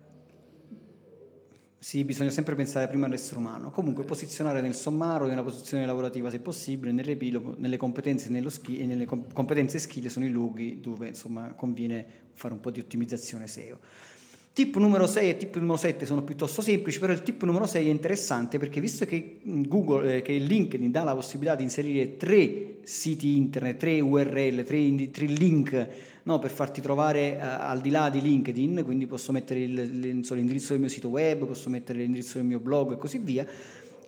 [1.82, 3.72] Sì, bisogna sempre pensare prima all'essere umano.
[3.72, 8.86] Comunque posizionare nel sommario, nella posizione lavorativa se possibile, nel riepilogo, nelle competenze, ski, e
[8.86, 13.48] nelle competenze e skill sono i luoghi dove insomma conviene fare un po' di ottimizzazione
[13.48, 13.80] SEO.
[14.52, 17.88] Tip numero 6 e tip numero 7 sono piuttosto semplici, però il tip numero 6
[17.88, 22.80] è interessante perché visto che Google, eh, che LinkedIn dà la possibilità di inserire tre
[22.84, 25.90] siti internet, tre URL, tre, tre link
[26.30, 30.74] no, per farti trovare uh, al di là di LinkedIn, quindi posso mettere il, l'indirizzo
[30.74, 33.46] del mio sito web, posso mettere l'indirizzo del mio blog e così via.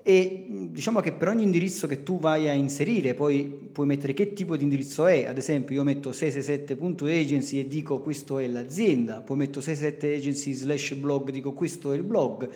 [0.04, 4.34] E diciamo che per ogni indirizzo che tu vai a inserire, poi puoi mettere che
[4.34, 5.26] tipo di indirizzo è.
[5.26, 11.30] Ad esempio, io metto 667.agency e dico questo è l'azienda, poi metto 667agency slash blog,
[11.32, 12.50] dico questo è il blog.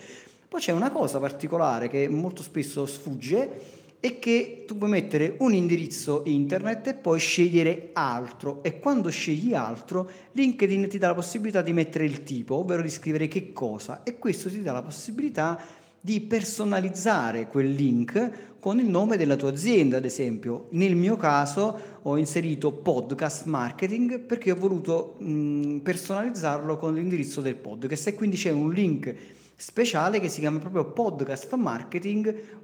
[0.47, 5.53] Poi c'è una cosa particolare che molto spesso sfugge è che tu puoi mettere un
[5.53, 11.63] indirizzo internet e poi scegliere altro e quando scegli altro LinkedIn ti dà la possibilità
[11.63, 15.59] di mettere il tipo, ovvero di scrivere che cosa e questo ti dà la possibilità
[15.99, 20.67] di personalizzare quel link con il nome della tua azienda, ad esempio.
[20.71, 27.55] Nel mio caso ho inserito podcast marketing perché ho voluto mh, personalizzarlo con l'indirizzo del
[27.55, 29.15] podcast e quindi c'è un link
[29.55, 32.63] speciale che si chiama proprio podcast marketing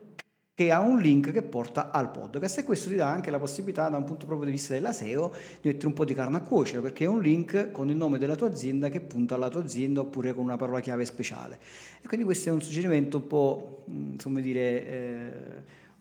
[0.61, 2.59] che ha un link che porta al podcast.
[2.59, 5.33] E questo ti dà anche la possibilità da un punto proprio di vista della SEO
[5.59, 8.19] di mettere un po' di carne a cuocere perché è un link con il nome
[8.19, 11.57] della tua azienda che punta alla tua azienda oppure con una parola chiave speciale.
[12.01, 15.31] E quindi questo è un suggerimento un po' insomma dire eh,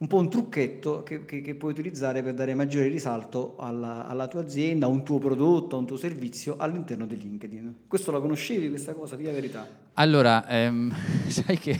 [0.00, 4.28] un po' un trucchetto che, che, che, puoi utilizzare per dare maggiore risalto alla, alla,
[4.28, 7.74] tua azienda, a un tuo prodotto, a un tuo servizio all'interno di LinkedIn.
[7.86, 9.68] Questo la conoscevi questa cosa, di verità?
[9.94, 10.90] Allora, ehm,
[11.28, 11.78] sai che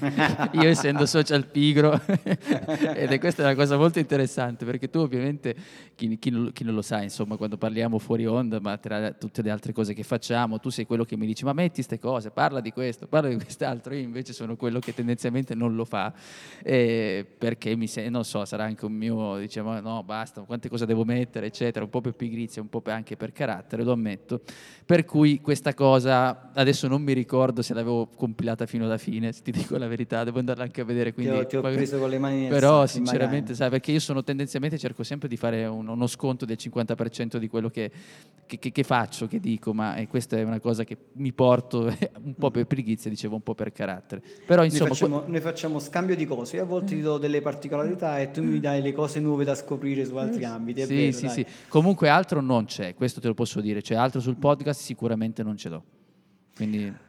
[0.53, 5.57] io essendo social pigro, ed è questa una cosa molto interessante, perché tu ovviamente,
[5.95, 9.51] chi, chi, chi, non, lo sa, insomma, quando parliamo fuori onda, ma tra tutte le
[9.51, 12.61] altre cose che facciamo, tu sei quello che mi dici, ma metti queste cose, parla
[12.61, 16.13] di questo, parla di quest'altro, io invece sono quello che tendenzialmente non lo fa,
[16.63, 20.87] eh, perché mi sento non so, sarà anche un mio, diciamo, no, basta, quante cose
[20.87, 24.41] devo mettere, eccetera, un po' per pigrizia, un po' anche per carattere, lo ammetto.
[24.85, 29.43] Per cui questa cosa, adesso non mi ricordo se l'avevo compilata fino alla fine, se
[29.43, 31.15] ti dico la verità, devo andarla anche a vedere.
[31.15, 34.01] Quindi, ti, ho, ti ho preso con le mani nel Però sinceramente, sai, perché io
[34.01, 37.91] sono tendenzialmente, cerco sempre di fare un, uno sconto del 50% di quello che,
[38.47, 41.85] che, che, che faccio, che dico, ma eh, questa è una cosa che mi porto
[42.23, 44.23] un po' per pigrizia, dicevo, un po' per carattere.
[44.45, 44.89] Però insomma...
[44.89, 48.19] Noi facciamo, noi facciamo scambio di cose, io a volte ti do delle particolarità curiosità
[48.19, 50.83] e tu mi dai le cose nuove da scoprire su altri ambiti.
[50.85, 51.35] sì, vero, sì, dai.
[51.35, 51.47] sì.
[51.69, 53.83] Comunque altro non c'è, questo te lo posso dire.
[53.83, 55.85] C'è altro sul podcast, sicuramente non ce l'ho.
[56.57, 57.09] Quindi...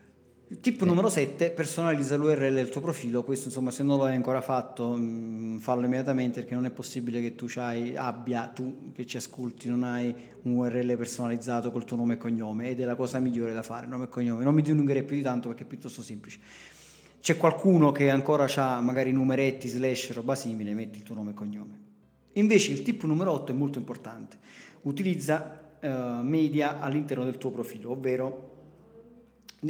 [0.59, 3.23] Tip numero 7, personalizza l'URL del tuo profilo.
[3.23, 6.71] Questo, insomma, se non lo hai ancora fatto, mh, mm, fallo immediatamente perché non è
[6.71, 11.95] possibile che tu abbia, tu che ci ascolti, non hai un URL personalizzato col tuo
[11.95, 14.43] nome e cognome ed è la cosa migliore da fare, nome e cognome.
[14.43, 16.39] Non mi dilungherei più di tanto perché è piuttosto semplice
[17.21, 21.33] c'è qualcuno che ancora ha magari numeretti, slash, roba simile, metti il tuo nome e
[21.35, 21.79] cognome.
[22.33, 24.37] Invece il tip numero 8 è molto importante.
[24.81, 25.87] Utilizza uh,
[26.23, 28.49] media all'interno del tuo profilo, ovvero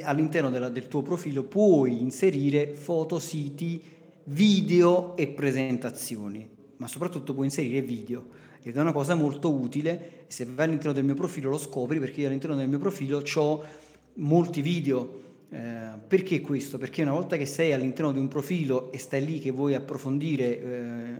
[0.03, 3.83] all'interno della, del tuo profilo puoi inserire foto, siti,
[4.25, 10.23] video e presentazioni, ma soprattutto puoi inserire video ed è una cosa molto utile.
[10.27, 13.63] Se vai all'interno del mio profilo lo scopri perché io all'interno del mio profilo ho
[14.13, 15.20] molti video
[15.53, 16.77] eh, perché questo?
[16.77, 20.61] Perché una volta che sei all'interno di un profilo e stai lì che vuoi approfondire,
[20.61, 21.13] eh,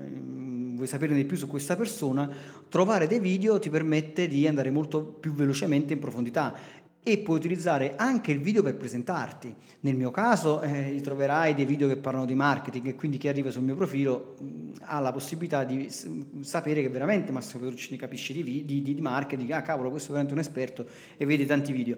[0.74, 2.30] vuoi sapere di più su questa persona,
[2.70, 6.56] trovare dei video ti permette di andare molto più velocemente in profondità
[7.04, 9.54] e puoi utilizzare anche il video per presentarti.
[9.82, 13.50] Nel mio caso eh, troverai dei video che parlano di marketing e quindi chi arriva
[13.50, 16.08] sul mio profilo mh, ha la possibilità di s-
[16.42, 20.12] sapere che veramente Massimo Petruccini capisce di, di, di, di marketing, ah cavolo questo è
[20.12, 20.86] veramente un esperto
[21.18, 21.98] e vedi tanti video.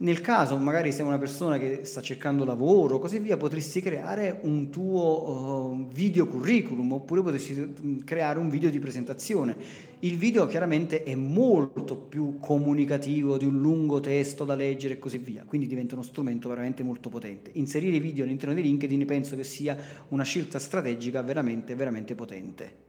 [0.00, 4.70] Nel caso magari sei una persona che sta cercando lavoro, così via, potresti creare un
[4.70, 9.56] tuo uh, video curriculum oppure potresti mm, creare un video di presentazione.
[10.00, 15.18] Il video chiaramente è molto più comunicativo di un lungo testo da leggere e così
[15.18, 17.50] via, quindi diventa uno strumento veramente molto potente.
[17.54, 19.76] Inserire video all'interno di LinkedIn penso che sia
[20.08, 22.86] una scelta strategica veramente, veramente potente.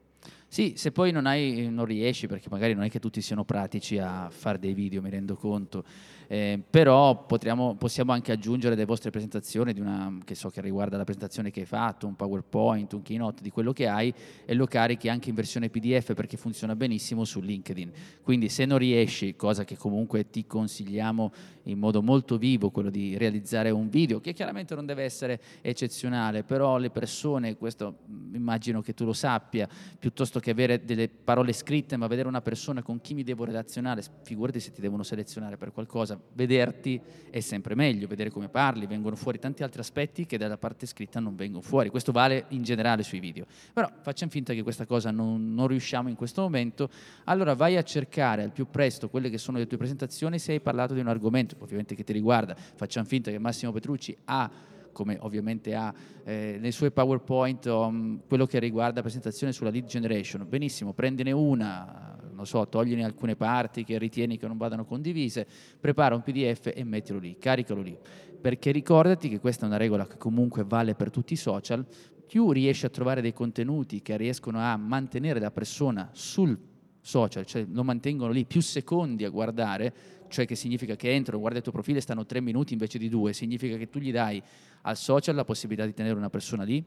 [0.51, 3.99] Sì, se poi non, hai, non riesci, perché magari non è che tutti siano pratici
[3.99, 5.83] a fare dei video, mi rendo conto,
[6.25, 11.03] eh, però potremmo, possiamo anche aggiungere delle vostre presentazioni, una, che so che riguarda la
[11.03, 14.11] presentazione che hai fatto, un PowerPoint, un keynote di quello che hai
[14.43, 17.91] e lo carichi anche in versione PDF perché funziona benissimo su LinkedIn.
[18.23, 21.31] Quindi se non riesci, cosa che comunque ti consigliamo
[21.63, 26.43] in modo molto vivo, quello di realizzare un video, che chiaramente non deve essere eccezionale,
[26.43, 27.99] però le persone, questo
[28.33, 32.81] immagino che tu lo sappia, piuttosto che avere delle parole scritte, ma vedere una persona
[32.81, 36.99] con chi mi devo relazionare, figurati se ti devono selezionare per qualcosa, vederti
[37.29, 41.19] è sempre meglio, vedere come parli, vengono fuori tanti altri aspetti che dalla parte scritta
[41.19, 41.89] non vengono fuori.
[41.89, 43.45] Questo vale in generale sui video.
[43.73, 46.89] Però facciamo finta che questa cosa non, non riusciamo in questo momento,
[47.25, 50.59] allora vai a cercare al più presto quelle che sono le tue presentazioni se hai
[50.59, 52.55] parlato di un argomento, ovviamente che ti riguarda.
[52.55, 55.93] Facciamo finta che Massimo Petrucci ha come ovviamente ha
[56.25, 60.45] eh, nei suoi PowerPoint um, quello che riguarda presentazione sulla lead generation.
[60.45, 65.47] Benissimo, prendine una, non so, togliene alcune parti che ritieni che non vadano condivise,
[65.79, 67.97] prepara un PDF e mettilo lì, caricalo lì.
[68.41, 71.85] Perché ricordati che questa è una regola che comunque vale per tutti i social,
[72.27, 76.59] più riesci a trovare dei contenuti che riescono a mantenere la persona sul
[76.99, 79.93] social, cioè lo mantengono lì più secondi a guardare,
[80.29, 83.09] cioè che significa che entrano, guarda il tuo profilo e stanno tre minuti invece di
[83.09, 84.41] due, significa che tu gli dai
[84.81, 86.83] al social la possibilità di tenere una persona lì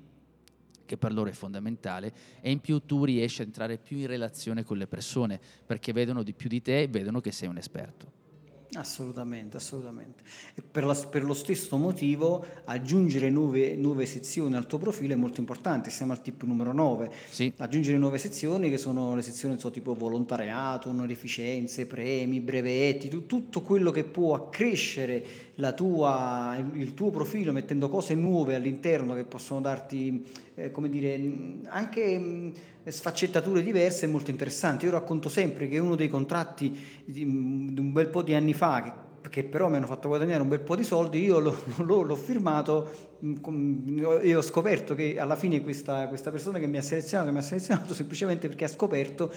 [0.84, 4.62] che per loro è fondamentale, e in più tu riesci a entrare più in relazione
[4.62, 8.20] con le persone, perché vedono di più di te e vedono che sei un esperto.
[8.74, 10.22] Assolutamente, assolutamente.
[10.54, 15.16] E per, la, per lo stesso motivo aggiungere nuove, nuove, sezioni al tuo profilo è
[15.16, 17.10] molto importante, siamo al tip numero 9.
[17.28, 17.52] Sì.
[17.58, 23.60] Aggiungere nuove sezioni che sono le sezioni so, tipo volontariato, onorificenze, premi, brevetti, tu, tutto
[23.60, 30.26] quello che può accrescere tua, il tuo profilo mettendo cose nuove all'interno che possono darti,
[30.54, 31.20] eh, come dire,
[31.66, 32.52] anche mh,
[32.84, 34.86] sfaccettature diverse è molto interessante.
[34.86, 37.24] Io racconto sempre che uno dei contratti di,
[37.72, 40.48] di un bel po' di anni fa, che, che, però mi hanno fatto guadagnare un
[40.48, 43.10] bel po' di soldi, io l'ho, l'ho, l'ho firmato
[44.20, 47.42] e ho scoperto che alla fine questa, questa persona che mi ha selezionato, mi ha
[47.42, 49.32] selezionato semplicemente perché ha scoperto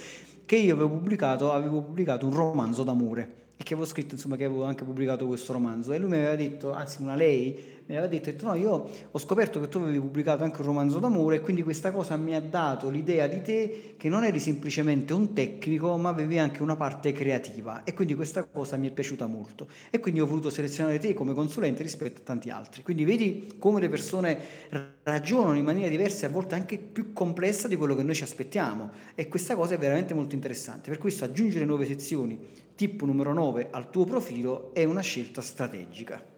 [0.45, 4.44] che io avevo pubblicato, avevo pubblicato un romanzo d'amore e che avevo scritto, insomma, che
[4.46, 5.94] avevo anche pubblicato questo romanzo.
[5.94, 9.20] E lui mi aveva detto, anzi una lei, mi aveva detto, detto, no, io ho
[9.20, 12.41] scoperto che tu avevi pubblicato anche un romanzo d'amore e quindi questa cosa mi ha
[12.41, 17.13] dato l'idea di te che non eri semplicemente un tecnico, ma avevi anche una parte
[17.13, 17.84] creativa.
[17.84, 19.68] E quindi questa cosa mi è piaciuta molto.
[19.89, 22.84] E quindi ho voluto selezionare te come consulente rispetto a tanti altri.
[22.84, 24.38] Quindi vedi come le persone
[25.04, 28.24] ragionano in maniera diversa e a volte anche più complessa di quello che noi ci
[28.24, 28.91] aspettiamo.
[29.15, 30.89] E questa cosa è veramente molto interessante.
[30.89, 36.34] Per questo aggiungere nuove sezioni tip numero 9 al tuo profilo è una scelta strategica.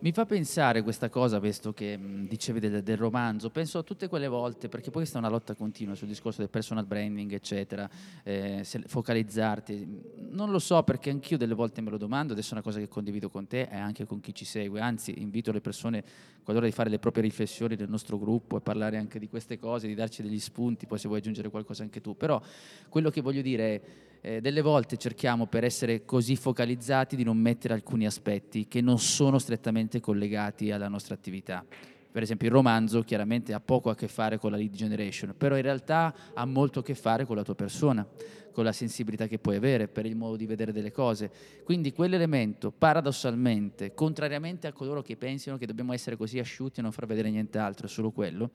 [0.00, 4.06] Mi fa pensare questa cosa, visto che mh, dicevi del, del, romanzo, penso a tutte
[4.06, 7.90] quelle volte, perché poi questa è una lotta continua sul discorso del personal branding, eccetera,
[8.22, 10.02] eh, focalizzarti.
[10.30, 12.86] Non lo so perché anch'io delle volte me lo domando, adesso è una cosa che
[12.86, 16.04] condivido con te e anche con chi ci segue, anzi invito le persone
[16.44, 19.88] qualora di fare le proprie riflessioni nel nostro gruppo e parlare anche di queste cose,
[19.88, 22.16] di darci degli spunti, poi se vuoi aggiungere qualcosa anche tu.
[22.16, 22.40] Però
[22.88, 23.80] quello che voglio dire è
[24.20, 28.98] eh, delle volte cerchiamo per essere così focalizzati di non mettere alcuni aspetti che non
[28.98, 31.64] sono strettamente collegati alla nostra attività.
[32.10, 35.56] Per esempio il romanzo chiaramente ha poco a che fare con la lead generation, però
[35.56, 38.06] in realtà ha molto a che fare con la tua persona,
[38.50, 41.30] con la sensibilità che puoi avere, per il modo di vedere delle cose.
[41.62, 46.92] Quindi quell'elemento, paradossalmente, contrariamente a coloro che pensano che dobbiamo essere così asciutti e non
[46.92, 48.50] far vedere nient'altro, solo quello,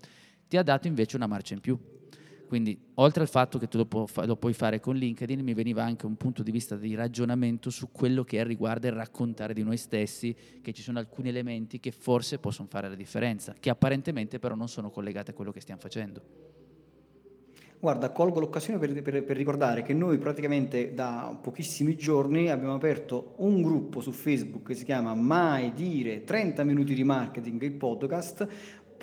[0.49, 1.79] ti ha dato invece una marcia in più.
[2.53, 5.83] Quindi, oltre al fatto che tu lo, pu- lo, puoi fare con LinkedIn, mi veniva
[5.83, 9.77] anche un punto di vista di ragionamento su quello che riguarda il raccontare di noi
[9.77, 14.53] stessi, che ci sono alcuni elementi che forse possono fare la differenza, che apparentemente però
[14.53, 16.21] non sono collegati a quello che stiamo facendo.
[17.83, 23.33] Guarda, colgo l'occasione per, per, per, ricordare che noi praticamente da pochissimi giorni abbiamo aperto
[23.39, 28.47] un gruppo su Facebook che si chiama Mai dire 30 minuti di marketing, il podcast,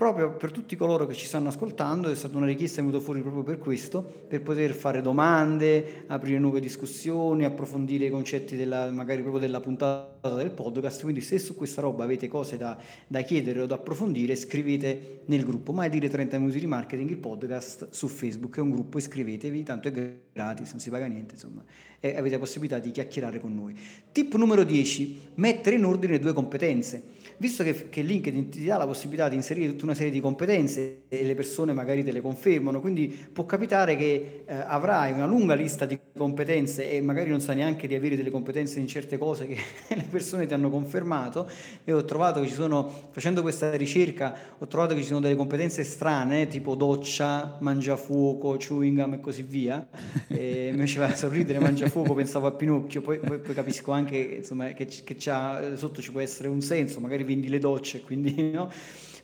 [0.01, 3.43] proprio per tutti coloro che ci stanno ascoltando, è stata una richiesta venuta fuori proprio
[3.43, 9.43] per questo, per poter fare domande, aprire nuove discussioni, approfondire i concetti della, magari proprio
[9.43, 13.67] della puntata del podcast, quindi se su questa roba avete cose da, da chiedere o
[13.67, 18.57] da approfondire, scrivete nel gruppo, mai dire 30 minuti di marketing, il podcast su Facebook,
[18.57, 19.93] è un gruppo, iscrivetevi, tanto è
[20.33, 21.63] gratis, non si paga niente, insomma,
[22.01, 23.79] e avete la possibilità di chiacchierare con noi.
[24.13, 28.87] Tip numero 10, mettere in ordine due competenze visto che, che, LinkedIn ti dà la
[28.87, 32.81] possibilità di inserire tutta una serie di competenze e le persone magari te le confermano,
[32.81, 37.57] quindi può capitare che eh, avrai una lunga lista di competenze e magari non sai
[37.57, 39.57] neanche di avere delle competenze in certe cose che
[39.97, 41.49] le persone ti hanno confermato
[41.83, 45.37] e ho trovato che ci sono, facendo questa ricerca, ho trovato che ci sono delle
[45.37, 49.89] competenze strane, tipo doccia, mangiafuoco, chewing gum e così via,
[50.29, 54.85] e mi faceva sorridere mangiafuoco, pensavo a Pinocchio, poi, poi, poi capisco anche insomma, che,
[54.85, 55.17] che
[55.77, 58.71] sotto ci può essere un senso, magari vendi le docce, quindi no?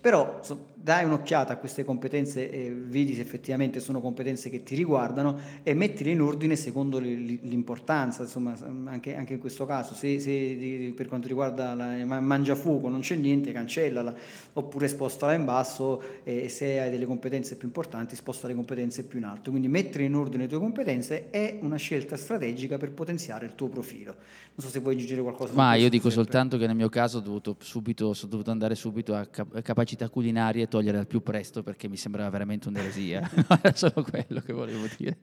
[0.01, 4.75] Però so, dai un'occhiata a queste competenze e vedi se effettivamente sono competenze che ti
[4.75, 8.55] riguardano e mettile in ordine secondo l'importanza, insomma,
[8.85, 13.53] anche, anche in questo caso, se, se, per quanto riguarda la mangiafuoco non c'è niente,
[13.53, 14.15] cancellala,
[14.53, 19.19] oppure spostala in basso e se hai delle competenze più importanti sposta le competenze più
[19.19, 19.51] in alto.
[19.51, 23.69] Quindi mettere in ordine le tue competenze è una scelta strategica per potenziare il tuo
[23.69, 24.15] profilo.
[24.55, 25.53] Non so se vuoi aggiungere qualcosa.
[25.55, 26.23] Ma io dico sempre.
[26.25, 30.67] soltanto che nel mio caso ho dovuto, subito, sono dovuto andare subito a capacità culinarie
[30.77, 33.31] togliere al più presto perché mi sembrava veramente un'eresia.
[33.63, 35.17] Era solo quello che volevo dire.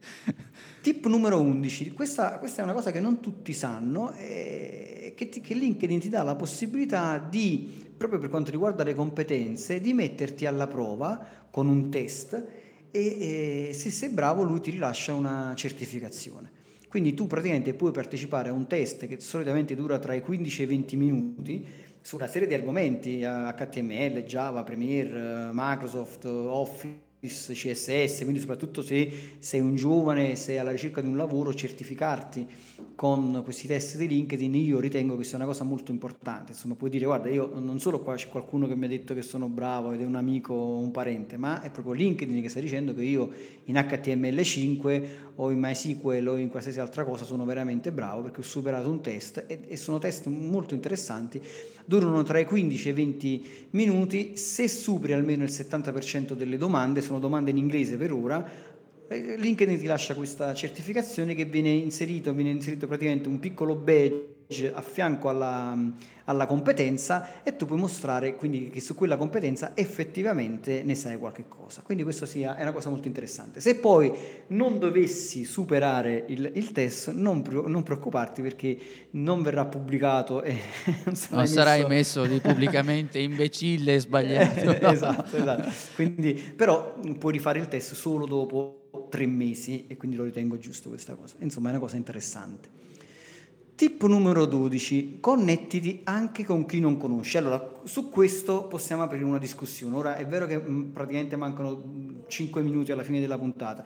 [0.82, 1.92] Tip numero 11.
[1.92, 6.24] Questa, questa è una cosa che non tutti sanno, eh, che, che LinkedIn ti dà
[6.24, 11.88] la possibilità di, proprio per quanto riguarda le competenze, di metterti alla prova con un
[11.88, 12.32] test
[12.90, 16.50] e, e se sei bravo lui ti rilascia una certificazione.
[16.88, 20.64] Quindi tu praticamente puoi partecipare a un test che solitamente dura tra i 15 e
[20.64, 21.66] i 20 minuti
[22.04, 29.60] su una serie di argomenti, HTML, Java, Premiere, Microsoft, Office, CSS, quindi soprattutto se sei
[29.60, 32.46] un giovane, sei alla ricerca di un lavoro, certificarti
[32.94, 36.52] con questi test di LinkedIn io ritengo che sia una cosa molto importante.
[36.52, 39.22] Insomma, puoi dire guarda, io non solo qua c'è qualcuno che mi ha detto che
[39.22, 42.60] sono bravo ed è un amico o un parente, ma è proprio LinkedIn che sta
[42.60, 43.30] dicendo che io
[43.64, 45.06] in HTML5
[45.36, 49.00] o in MySQL o in qualsiasi altra cosa sono veramente bravo perché ho superato un
[49.00, 51.40] test e, e sono test molto interessanti
[51.84, 57.02] durano tra i 15 e i 20 minuti, se superi almeno il 70% delle domande,
[57.02, 58.72] sono domande in inglese per ora,
[59.14, 64.82] LinkedIn ti lascia questa certificazione che viene inserito, viene inserito praticamente un piccolo badge a
[64.82, 65.76] fianco alla,
[66.24, 71.44] alla competenza e tu puoi mostrare quindi che su quella competenza effettivamente ne sai qualche
[71.48, 71.82] cosa.
[71.82, 73.60] Quindi questo sia, è una cosa molto interessante.
[73.60, 74.12] Se poi
[74.48, 78.78] non dovessi superare il, il test, non, non, preoccuparti perché
[79.10, 80.58] non verrà pubblicato e
[81.04, 84.64] non sarai, non sarai messo, messo pubblicamente imbecille e sbagliato.
[84.64, 84.90] No?
[84.90, 85.70] esatto, esatto.
[85.94, 88.83] Quindi, però puoi rifare il test solo dopo
[89.14, 91.36] tre mesi e quindi lo ritengo giusto questa cosa.
[91.38, 92.68] Insomma, è una cosa interessante.
[93.76, 97.36] Tip numero 12, connettiti anche con chi non conosci.
[97.36, 99.94] Allora, su questo possiamo aprire una discussione.
[99.94, 103.84] Ora è vero che mm, praticamente mancano 5 mm, minuti alla fine della puntata.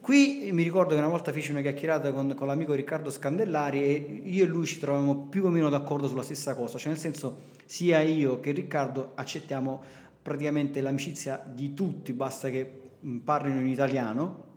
[0.00, 4.22] Qui mi ricordo che una volta feci una chiacchierata con, con l'amico Riccardo Scandellari e
[4.24, 7.52] io e lui ci trovavamo più o meno d'accordo sulla stessa cosa, cioè nel senso
[7.66, 9.82] sia io che Riccardo accettiamo
[10.22, 14.52] praticamente l'amicizia di tutti, basta che mm, parlino in italiano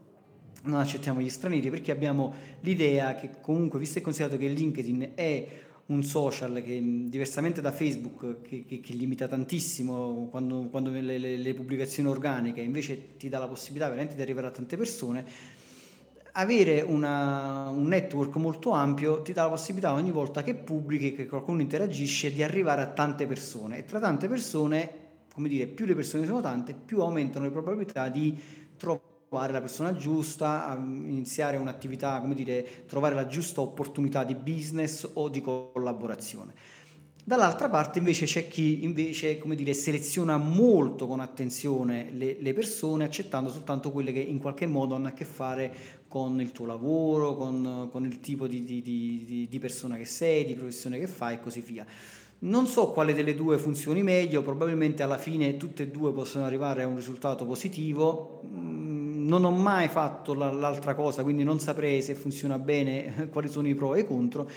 [0.68, 5.48] non accettiamo gli stranieri perché abbiamo l'idea che comunque, visto e considerato che LinkedIn è
[5.86, 11.36] un social che diversamente da Facebook che, che, che limita tantissimo quando, quando le, le,
[11.36, 15.24] le, pubblicazioni organiche invece ti dà la possibilità veramente di arrivare a tante persone
[16.32, 21.26] avere una, un network molto ampio ti dà la possibilità ogni volta che pubblichi che
[21.26, 23.78] qualcuno interagisce di arrivare a tante persone.
[23.78, 28.08] E tra tante persone come dire più le persone sono tante più aumentano le probabilità
[28.08, 28.36] di
[28.76, 35.08] trovare trovare la persona giusta, iniziare un'attività, come dire, trovare la giusta opportunità di business
[35.12, 36.54] o di collaborazione.
[37.22, 43.04] Dall'altra parte invece c'è chi invece, come dire, seleziona molto con attenzione le, le, persone,
[43.04, 45.74] accettando soltanto quelle che in qualche modo hanno a che fare
[46.08, 50.46] con il tuo lavoro, con, con il tipo di, di, di, di persona che sei,
[50.46, 51.84] di professione che fai e così via.
[52.40, 56.82] Non so quale delle due funzioni meglio, probabilmente alla fine tutte e due possono arrivare
[56.82, 58.40] a un risultato positivo
[59.28, 63.74] non ho mai fatto l'altra cosa, quindi non saprei se funziona bene, quali sono i
[63.74, 64.50] pro e i contro.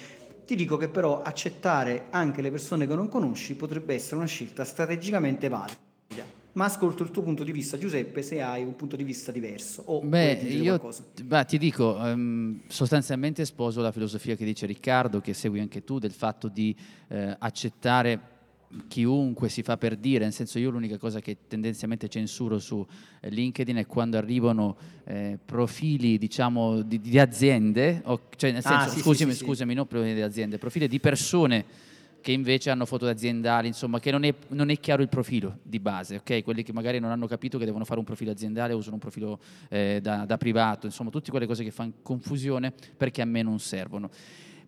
[0.46, 4.64] Ti dico che però accettare anche le persone che non conosci potrebbe essere una scelta
[4.64, 5.90] strategicamente valida.
[6.54, 9.84] Ma ascolto il tuo punto di vista, Giuseppe, se hai un punto di vista diverso.
[9.86, 10.82] O beh, io
[11.24, 15.98] beh, ti dico, um, sostanzialmente sposo la filosofia che dice Riccardo, che segui anche tu,
[15.98, 16.76] del fatto di
[17.08, 18.20] eh, accettare
[18.88, 22.86] chiunque si fa per dire, nel senso io l'unica cosa che tendenzialmente censuro su
[23.20, 28.70] eh, LinkedIn è quando arrivano eh, profili diciamo di, di aziende, o, cioè nel ah,
[28.70, 29.76] senso, ah, sì, scusami, sì, scusami, sì.
[29.76, 31.66] non profili di aziende, profili di persone
[32.22, 35.80] che invece hanno foto aziendali, insomma, che non è, non è, chiaro il profilo di
[35.80, 36.44] base, ok?
[36.44, 39.40] Quelli che magari non hanno capito che devono fare un profilo aziendale usano un profilo
[39.70, 43.60] eh, da, da privato, insomma, tutte quelle cose che fanno confusione perché a me non
[43.60, 44.10] servono.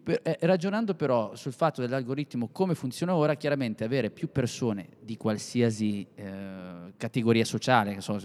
[0.03, 5.15] Per, eh, ragionando però sul fatto dell'algoritmo come funziona ora, chiaramente avere più persone di
[5.15, 8.19] qualsiasi eh, categoria sociale, so,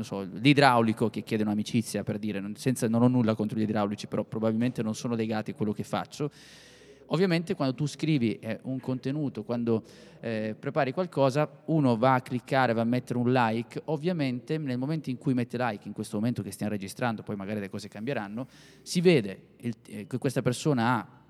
[0.00, 4.06] so, l'idraulico che chiede un'amicizia per dire, non, senza, non ho nulla contro gli idraulici,
[4.06, 6.30] però probabilmente non sono legati a quello che faccio,
[7.12, 9.82] Ovviamente quando tu scrivi eh, un contenuto, quando
[10.20, 15.10] eh, prepari qualcosa, uno va a cliccare, va a mettere un like, ovviamente nel momento
[15.10, 18.46] in cui mette like, in questo momento che stiamo registrando, poi magari le cose cambieranno,
[18.80, 21.21] si vede il, eh, che questa persona ha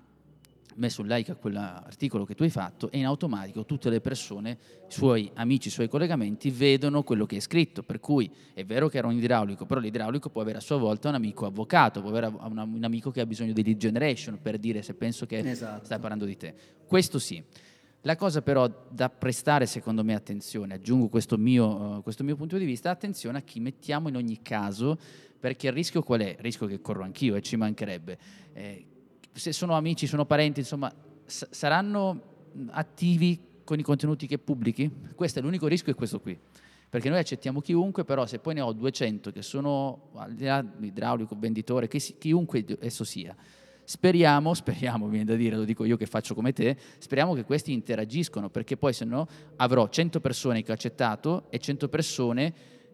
[0.75, 4.57] messo un like a quell'articolo che tu hai fatto e in automatico tutte le persone,
[4.87, 7.83] i suoi amici, i suoi collegamenti vedono quello che hai scritto.
[7.83, 11.09] Per cui è vero che era un idraulico, però l'idraulico può avere a sua volta
[11.09, 14.81] un amico avvocato, può avere un amico che ha bisogno di lead generation per dire
[14.81, 15.85] se penso che esatto.
[15.85, 16.53] stai parlando di te.
[16.85, 17.43] Questo sì.
[18.05, 21.65] La cosa però da prestare secondo me attenzione, aggiungo questo mio,
[21.97, 24.99] uh, questo mio punto di vista, attenzione a chi mettiamo in ogni caso,
[25.39, 26.31] perché il rischio qual è?
[26.31, 28.17] Il rischio che corro anch'io e ci mancherebbe.
[28.51, 28.85] Eh,
[29.33, 30.93] se sono amici, sono parenti, insomma,
[31.25, 32.31] s- saranno
[32.69, 34.91] attivi con i contenuti che pubblichi?
[35.15, 36.37] Questo è l'unico rischio, è questo qui.
[36.89, 40.63] Perché noi accettiamo chiunque, però se poi ne ho 200 che sono al di là
[40.81, 43.35] idraulico, venditore, chi, chiunque esso sia,
[43.83, 47.73] speriamo, speriamo, viene da dire, lo dico io che faccio come te, speriamo che questi
[47.73, 52.53] interagiscono, perché poi se no avrò 100 persone che ho accettato e 100 persone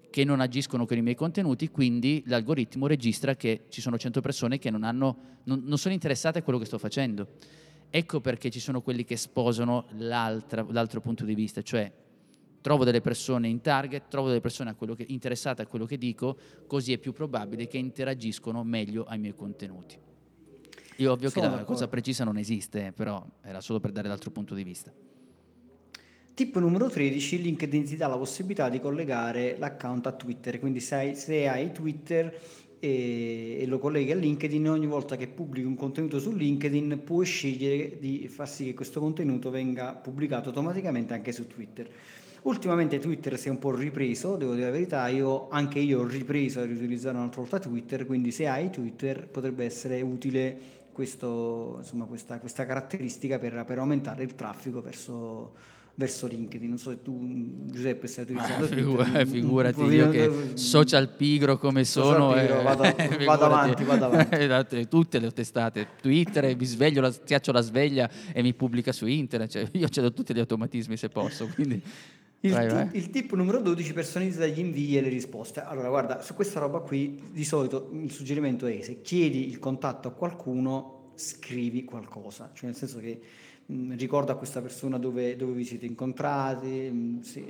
[0.10, 4.58] che non agiscono con i miei contenuti, quindi l'algoritmo registra che ci sono 100 persone
[4.58, 7.28] che non, hanno, non, non sono interessate a quello che sto facendo.
[7.90, 11.92] Ecco perché ci sono quelli che sposano l'altro punto di vista, cioè
[12.62, 16.38] trovo delle persone in target, trovo delle persone a che, interessate a quello che dico,
[16.68, 19.98] così è più probabile che interagiscono meglio ai miei contenuti.
[20.98, 24.32] Io ovvio sono che la cosa precisa non esiste, però era solo per dare l'altro
[24.32, 24.92] punto di vista.
[26.40, 30.96] Tip numero 13, LinkedIn ti dà la possibilità di collegare l'account a Twitter, quindi se
[30.96, 32.34] hai, se hai Twitter
[32.80, 37.26] e, e, lo colleghi a LinkedIn, ogni volta che pubblichi un contenuto su LinkedIn puoi
[37.26, 41.92] scegliere di far sì che questo contenuto venga pubblicato automaticamente anche su Twitter.
[42.44, 46.08] Ultimamente Twitter si è un po' ripreso, devo dire la verità, io, anche io ho
[46.08, 50.58] ripreso a riutilizzare un'altra volta Twitter, quindi se hai Twitter potrebbe essere utile
[50.94, 56.70] questo, insomma, questa, questa, caratteristica per, per aumentare il traffico verso verso LinkedIn.
[56.70, 57.20] Non so se tu,
[57.66, 62.32] Giuseppe, stai utilizzando ah, figura, Figurati, io che social pigro come sono.
[62.32, 62.84] Pigro, eh, vado,
[63.26, 64.36] vado, avanti, vado avanti.
[64.40, 65.90] Esatto, tutte le ho testate.
[66.02, 69.50] Twitter, mi sveglio, la, schiaccio la sveglia e mi pubblica su internet.
[69.50, 71.82] Cioè, io ce l'ho tutti gli automatismi se posso, quindi...
[72.42, 72.90] Il, vai, vai.
[72.94, 75.60] il, tip numero 12 personalizza gli invii e le risposte.
[75.60, 80.08] Allora, guarda, su questa roba qui di solito il suggerimento è se chiedi il contatto
[80.08, 83.49] a qualcuno, scrivi qualcosa, cioè nel senso che Mm,
[83.96, 87.44] ricorda a questa persona dove, dove, vi siete incontrati, mm, se,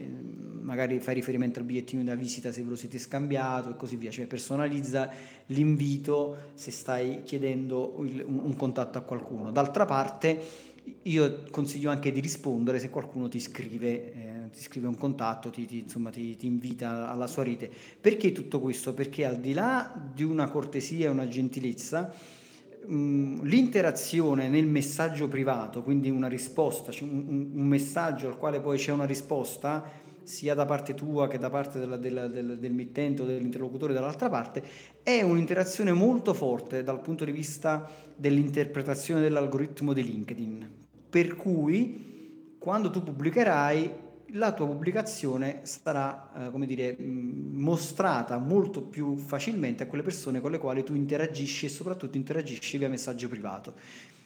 [0.61, 4.11] magari fai riferimento al bigliettino da visita se ve lo siete scambiato e così via,
[4.11, 5.09] cioè personalizza
[5.47, 9.51] l'invito se stai chiedendo il, un, un, contatto a qualcuno.
[9.51, 10.67] D'altra parte
[11.03, 15.65] io consiglio anche di rispondere se qualcuno ti scrive, eh, ti scrive un contatto, ti,
[15.65, 17.71] ti, insomma, ti, ti invita alla sua rete.
[17.99, 18.93] Perché tutto questo?
[18.93, 22.13] Perché al di là di una cortesia e una gentilezza,
[22.89, 28.91] l'interazione nel messaggio privato, quindi una risposta, cioè un, un, messaggio al quale poi c'è
[28.91, 29.83] una risposta,
[30.23, 34.29] sia da parte tua che da parte della, della, del, del mittente o dell'interlocutore dall'altra
[34.29, 34.63] parte,
[35.03, 40.69] è un'interazione molto forte dal punto di vista dell'interpretazione dell'algoritmo di LinkedIn.
[41.09, 49.17] Per cui quando tu pubblicherai la tua pubblicazione sarà, eh, come dire, mostrata molto più
[49.17, 53.73] facilmente a quelle persone con le quali tu interagisci e soprattutto interagisci via messaggio privato.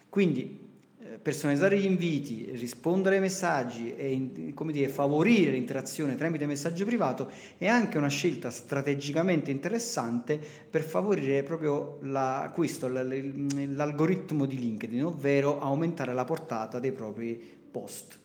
[0.10, 6.86] Quindi eh, personalizzare gli inviti, rispondere ai messaggi e come dire, favorire l'interazione tramite messaggio
[6.86, 10.40] privato è anche una scelta strategicamente interessante
[10.70, 17.36] per favorire proprio la, questo, l'algoritmo di LinkedIn, ovvero aumentare la portata dei propri
[17.70, 18.22] post.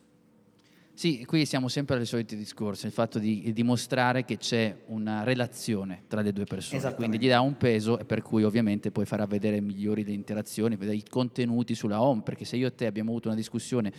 [0.99, 6.03] Sì, qui siamo sempre ai soliti discorsi, il fatto di dimostrare che c'è una relazione
[6.09, 9.25] tra le due persone, quindi gli dà un peso e per cui ovviamente poi farà
[9.25, 13.11] vedere migliori le interazioni, vedere i contenuti sulla home, perché se io e te abbiamo
[13.11, 13.93] avuto una discussione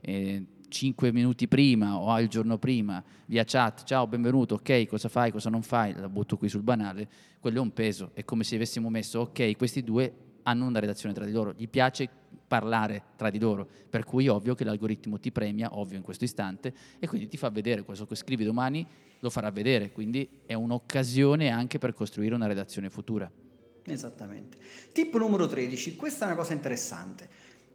[0.00, 5.30] eh, 5 minuti prima o il giorno prima via chat, ciao, benvenuto, ok, cosa fai,
[5.30, 7.06] cosa non fai, la butto qui sul banale,
[7.38, 10.10] quello è un peso, è come se avessimo messo, ok, questi due
[10.44, 12.08] hanno una relazione tra di loro, gli piace
[12.46, 16.72] parlare tra di loro, per cui ovvio che l'algoritmo ti premia, ovvio in questo istante,
[16.98, 18.86] e quindi ti fa vedere questo che scrivi domani,
[19.20, 23.30] lo farà vedere, quindi è un'occasione anche per costruire una redazione futura.
[23.84, 24.58] Esattamente.
[24.92, 27.28] Tip numero 13, questa è una cosa interessante.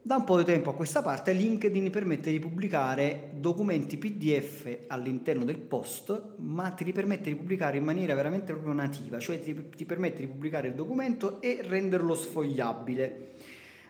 [0.03, 5.45] Da un po' di tempo a questa parte LinkedIn permette di pubblicare documenti PDF all'interno
[5.45, 9.86] del post, ma ti permette di pubblicare in maniera veramente proprio nativa, cioè ti, ti
[9.86, 13.34] permette di pubblicare il documento e renderlo sfogliabile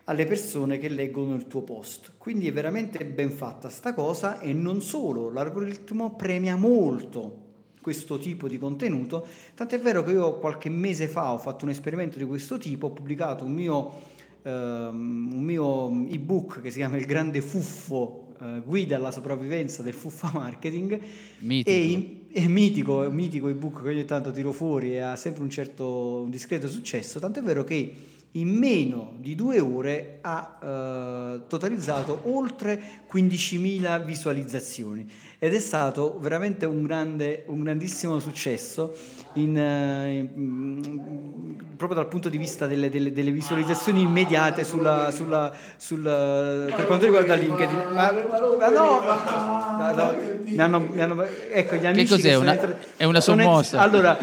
[0.04, 2.12] alle persone che leggono il tuo post.
[2.18, 7.40] Quindi è veramente ben fatta sta cosa e non solo, l'algoritmo premia molto
[7.80, 12.16] questo tipo di contenuto, tant'è vero che io qualche mese fa ho fatto un esperimento
[12.16, 14.10] di questo tipo, ho pubblicato un mio
[14.42, 19.94] um, un mio ebook che si chiama Il grande fuffo, uh, guida alla sopravvivenza del
[19.94, 21.00] fuffa marketing.
[21.40, 21.70] Mitico.
[21.70, 25.42] E, è mitico, è un mitico ebook che ogni tanto tiro fuori e ha sempre
[25.42, 27.94] un certo un discreto successo, tant'è vero che
[28.32, 35.10] in meno di due ore ha uh, totalizzato oltre 15.000 visualizzazioni.
[35.38, 38.94] Ed è stato veramente un, grande, un grandissimo successo
[39.34, 45.52] in, eh, in, proprio dal punto di vista delle, delle, delle visualizzazioni immediate sulla, sulla,
[45.76, 47.76] sulla, per quanto riguarda LinkedIn.
[47.92, 52.28] Ma, ma no, no, no mi hanno, mi hanno, ecco, gli amici che cos'è?
[52.30, 53.78] Che una, entra- è una sommossa.
[53.78, 54.18] È, allora,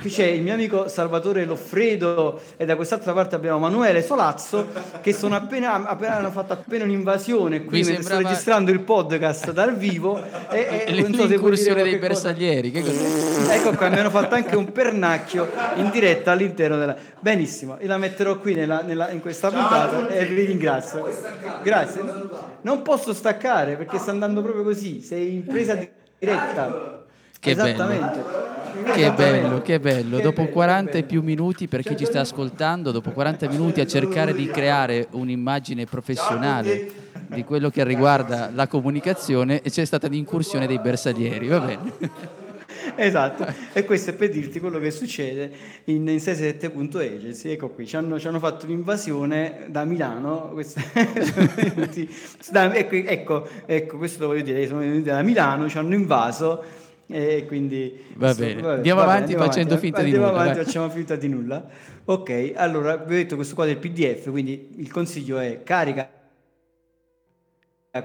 [0.00, 4.68] qui c'è il mio amico Salvatore Loffredo e da quest'altra parte abbiamo Manuele Solazzo
[5.00, 8.20] che sono appena, appena hanno fatto appena un'invasione qui sembrava...
[8.20, 11.38] sto registrando il podcast dal vivo e, e non so dei
[11.98, 12.72] bersaglieri.
[12.74, 16.96] ecco qua, mi hanno fatto anche anche un pernacchio in diretta all'interno della...
[17.20, 21.08] Benissimo, la metterò qui nella, nella, in questa puntata e vi ringrazio.
[21.62, 22.02] Grazie.
[22.62, 25.78] Non posso staccare perché sta andando proprio così, sei in presa
[26.18, 27.04] diretta.
[27.38, 28.18] Che Esattamente.
[28.18, 28.92] Bello.
[28.92, 30.16] Che bello, che bello.
[30.18, 33.86] Che dopo 40 e più minuti, per chi ci sta ascoltando, dopo 40 minuti a
[33.86, 40.78] cercare di creare un'immagine professionale di quello che riguarda la comunicazione, c'è stata l'incursione dei
[40.80, 41.92] bersaglieri, va bene.
[42.96, 45.50] esatto, e questo è per dirti quello che succede
[45.84, 47.50] in, in 67.agency.
[47.50, 50.50] Ecco qui, ci hanno, ci hanno, fatto un'invasione da Milano.
[50.52, 50.80] Questa,
[52.50, 56.62] da, ecco, ecco, ecco, questo lo voglio dire, sono venuti da Milano, ci hanno invaso
[57.12, 60.64] e quindi va bene vabbè, andiamo va avanti bene, facendo avanti, finta di nulla avanti,
[60.64, 61.68] facciamo finta di nulla
[62.04, 66.08] ok allora vi ho detto questo qua del pdf quindi il consiglio è carica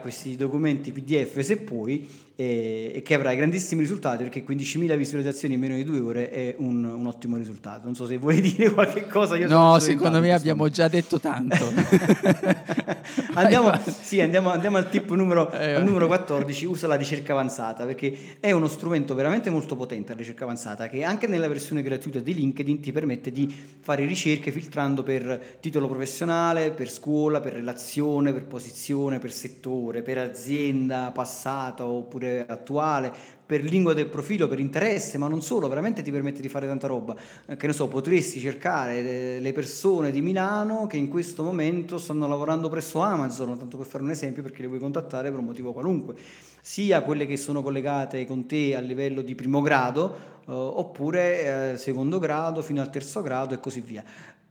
[0.01, 5.59] questi documenti pdf se puoi e, e, che avrà grandissimi risultati perché 15.000 visualizzazioni in
[5.59, 7.85] meno di due ore è un, un ottimo risultato.
[7.85, 9.37] Non so se vuoi dire qualche cosa.
[9.37, 11.71] No, secondo me abbiamo già detto tanto.
[13.35, 13.71] andiamo,
[14.01, 18.37] sì, andiamo, andiamo, al tip numero, eh, al numero 14, usa la ricerca avanzata perché
[18.39, 22.33] è uno strumento veramente molto potente la ricerca avanzata che anche nella versione gratuita di
[22.33, 28.45] LinkedIn ti permette di fare ricerche filtrando per titolo professionale, per scuola, per relazione, per
[28.45, 33.13] posizione, per settore, per azienda passata oppure pure attuale,
[33.45, 36.87] per lingua del profilo, per interesse, ma non solo, veramente ti permette di fare tanta
[36.87, 37.15] roba.
[37.45, 42.27] Eh, che ne so, potresti cercare le persone di Milano che in questo momento stanno
[42.27, 45.73] lavorando presso Amazon, tanto per fare un esempio, perché le vuoi contattare per un motivo
[45.73, 46.15] qualunque,
[46.61, 51.77] sia quelle che sono collegate con te a livello di primo grado, eh, oppure eh,
[51.77, 54.03] secondo grado fino al terzo grado e così via.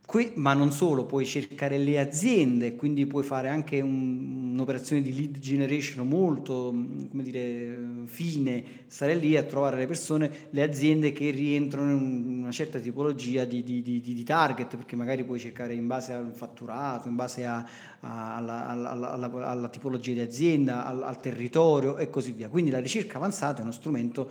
[0.06, 5.14] Qui, ma non solo, puoi cercare le aziende, quindi puoi fare anche un, un'operazione di
[5.14, 6.74] lead generation molto,
[7.10, 12.52] come dire, fine, stare lì a trovare le persone, le aziende che rientrano in una
[12.52, 17.08] certa tipologia di, di, di, di target, perché magari puoi cercare in base al fatturato,
[17.08, 17.66] in base a,
[18.00, 22.50] a, alla, alla, alla, alla, tipologia di azienda, al, al territorio e così via.
[22.50, 24.30] Quindi la ricerca avanzata è uno strumento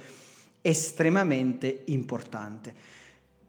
[0.61, 2.92] estremamente importante.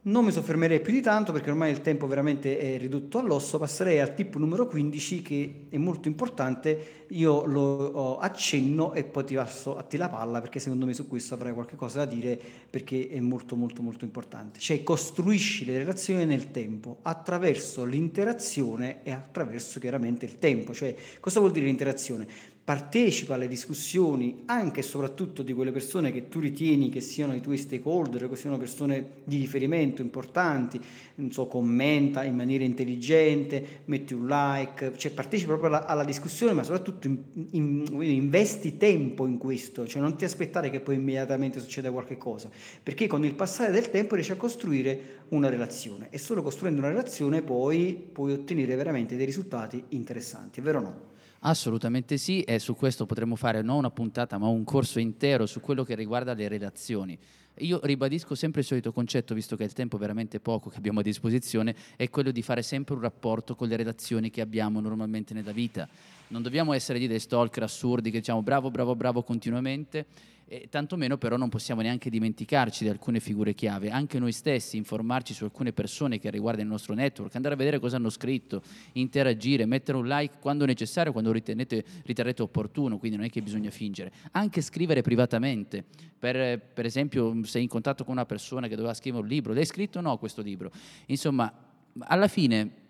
[0.07, 3.99] Non mi soffermerei più di tanto perché ormai il tempo veramente è ridotto all'osso, passerei
[3.99, 9.75] al tip numero 15 che è molto importante, io lo accenno e poi ti passo
[9.75, 12.39] a te la palla perché secondo me su questo avrai qualche cosa da dire
[12.69, 14.59] perché è molto molto molto importante.
[14.59, 20.71] Cioè costruisci le relazioni nel tempo attraverso l'interazione e attraverso chiaramente il tempo.
[20.71, 22.27] Cioè cosa vuol dire l'interazione?
[22.65, 27.39] Partecipa alle discussioni anche e soprattutto di quelle persone che tu ritieni che siano i
[27.39, 30.81] tuoi stakeholder, che siano persone di riferimento importanti,
[31.29, 36.63] so, commenta in maniera intelligente, metti un like, cioè partecipa proprio alla, alla discussione, ma
[36.63, 37.19] soprattutto in,
[37.51, 42.49] in, investi tempo in questo, cioè non ti aspettare che poi immediatamente succeda qualche cosa,
[42.81, 46.89] perché con il passare del tempo riesci a costruire una relazione e solo costruendo una
[46.89, 51.13] relazione poi puoi ottenere veramente dei risultati interessanti, è vero o no?
[51.47, 55.59] Assolutamente sì, e su questo potremmo fare non una puntata, ma un corso intero su
[55.59, 57.15] quello che riguarda le relazioni.
[57.59, 61.01] Io ribadisco sempre il solito concetto, visto che il tempo è veramente poco che abbiamo
[61.01, 65.35] a disposizione, è quello di fare sempre un rapporto con le relazioni che abbiamo normalmente
[65.35, 65.87] nella vita.
[66.29, 70.07] Non dobbiamo essere di dei stalker assurdi che diciamo bravo, bravo, bravo continuamente
[70.47, 75.33] e tantomeno però non possiamo neanche dimenticarci di alcune figure chiave, anche noi stessi, informarci
[75.33, 78.61] su alcune persone che riguardano il nostro network, andare a vedere cosa hanno scritto,
[78.93, 83.71] interagire, mettere un like quando necessario, quando ritenete, riterrete opportuno, quindi non è che bisogna
[83.71, 85.83] fingere, anche scrivere privatamente,
[86.17, 89.65] per, per esempio sei in contatto con una persona che doveva scrivere un libro, l'hai
[89.65, 90.71] scritto o no questo libro?
[91.07, 91.51] Insomma,
[91.99, 92.83] alla fine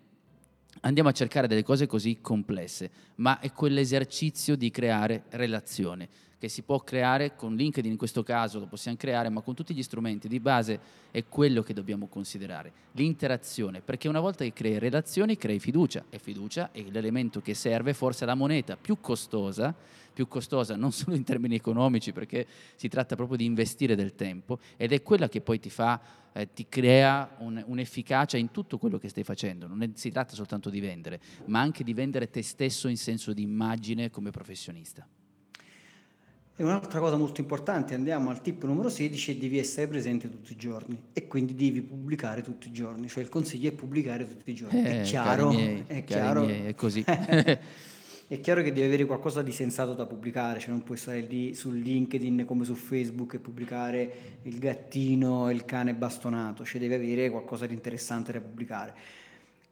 [0.80, 6.62] andiamo a cercare delle cose così complesse, ma è quell'esercizio di creare relazione che si
[6.62, 10.28] può creare con LinkedIn in questo caso lo possiamo creare, ma con tutti gli strumenti
[10.28, 10.78] di base
[11.10, 16.18] è quello che dobbiamo considerare, l'interazione, perché una volta che crei relazioni crei fiducia e
[16.18, 19.74] fiducia è l'elemento che serve, forse la moneta più costosa,
[20.12, 24.58] più costosa non solo in termini economici, perché si tratta proprio di investire del tempo
[24.76, 26.00] ed è quella che poi ti fa
[26.36, 29.66] eh, ti crea un, un'efficacia in tutto quello che stai facendo.
[29.66, 33.32] Non è, si tratta soltanto di vendere, ma anche di vendere te stesso in senso
[33.32, 35.06] di immagine come professionista.
[36.58, 40.56] E un'altra cosa molto importante, andiamo al tip numero 16, devi essere presente tutti i
[40.56, 44.54] giorni e quindi devi pubblicare tutti i giorni, cioè il consiglio è pubblicare tutti i
[44.54, 44.82] giorni.
[44.82, 47.04] Eh, è chiaro, miei, è, chiaro miei, è così.
[47.06, 51.54] è chiaro che devi avere qualcosa di sensato da pubblicare, cioè non puoi stare lì
[51.54, 56.94] su LinkedIn come su Facebook e pubblicare il gattino e il cane bastonato, cioè devi
[56.94, 58.94] avere qualcosa di interessante da pubblicare.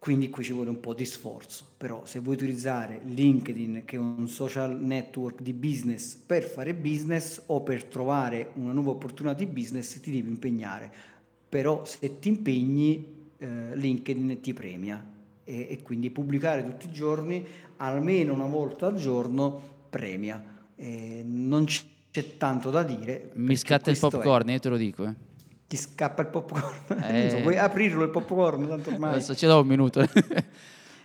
[0.05, 3.99] Quindi qui ci vuole un po' di sforzo, però se vuoi utilizzare LinkedIn che è
[3.99, 9.47] un social network di business per fare business o per trovare una nuova opportunità di
[9.47, 10.93] business ti devi impegnare,
[11.49, 15.03] però se ti impegni eh, LinkedIn ti premia
[15.43, 17.43] e, e, quindi pubblicare tutti i giorni,
[17.79, 20.67] almeno una volta al giorno, premia.
[20.77, 23.31] E non c'è tanto da dire.
[23.37, 24.53] Mi scatta il popcorn, è.
[24.53, 25.07] io te lo dico.
[25.07, 25.33] Eh
[25.67, 26.75] ti scappa il popcorn.
[27.03, 27.31] Eh...
[27.31, 28.69] so, vuoi aprirlo il popcorn?
[28.69, 29.15] Tanto ormai.
[29.15, 30.05] Adesso ce l'ho un minuto.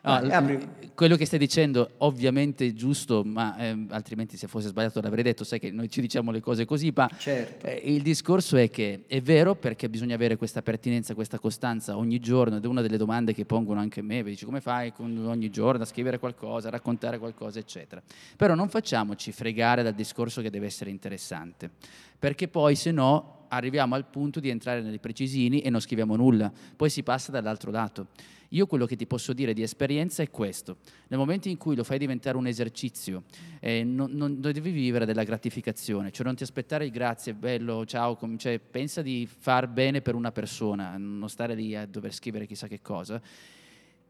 [0.02, 0.60] No, Vai,
[0.96, 5.44] quello che stai dicendo ovviamente è giusto, ma eh, altrimenti se fosse sbagliato l'avrei detto,
[5.44, 7.66] sai che noi ci diciamo le cose così, ma certo.
[7.66, 12.20] eh, il discorso è che è vero perché bisogna avere questa pertinenza, questa costanza ogni
[12.20, 15.50] giorno ed è una delle domande che pongono anche a me, dici come fai ogni
[15.50, 18.02] giorno a scrivere qualcosa, a raccontare qualcosa, eccetera.
[18.38, 21.70] Però non facciamoci fregare dal discorso che deve essere interessante,
[22.18, 26.52] perché poi se no arriviamo al punto di entrare nei precisini e non scriviamo nulla,
[26.76, 28.08] poi si passa dall'altro lato.
[28.54, 30.78] Io quello che ti posso dire di esperienza è questo,
[31.10, 33.26] nel momento in cui lo fai diventare un esercizio,
[33.60, 38.18] eh, non, non, devi vivere della gratificazione, cioè non ti aspettare il grazie, bello, ciao,
[38.38, 42.68] cioè, pensa di far bene per una persona, non stare lì a dover scrivere chissà
[42.68, 43.22] che cosa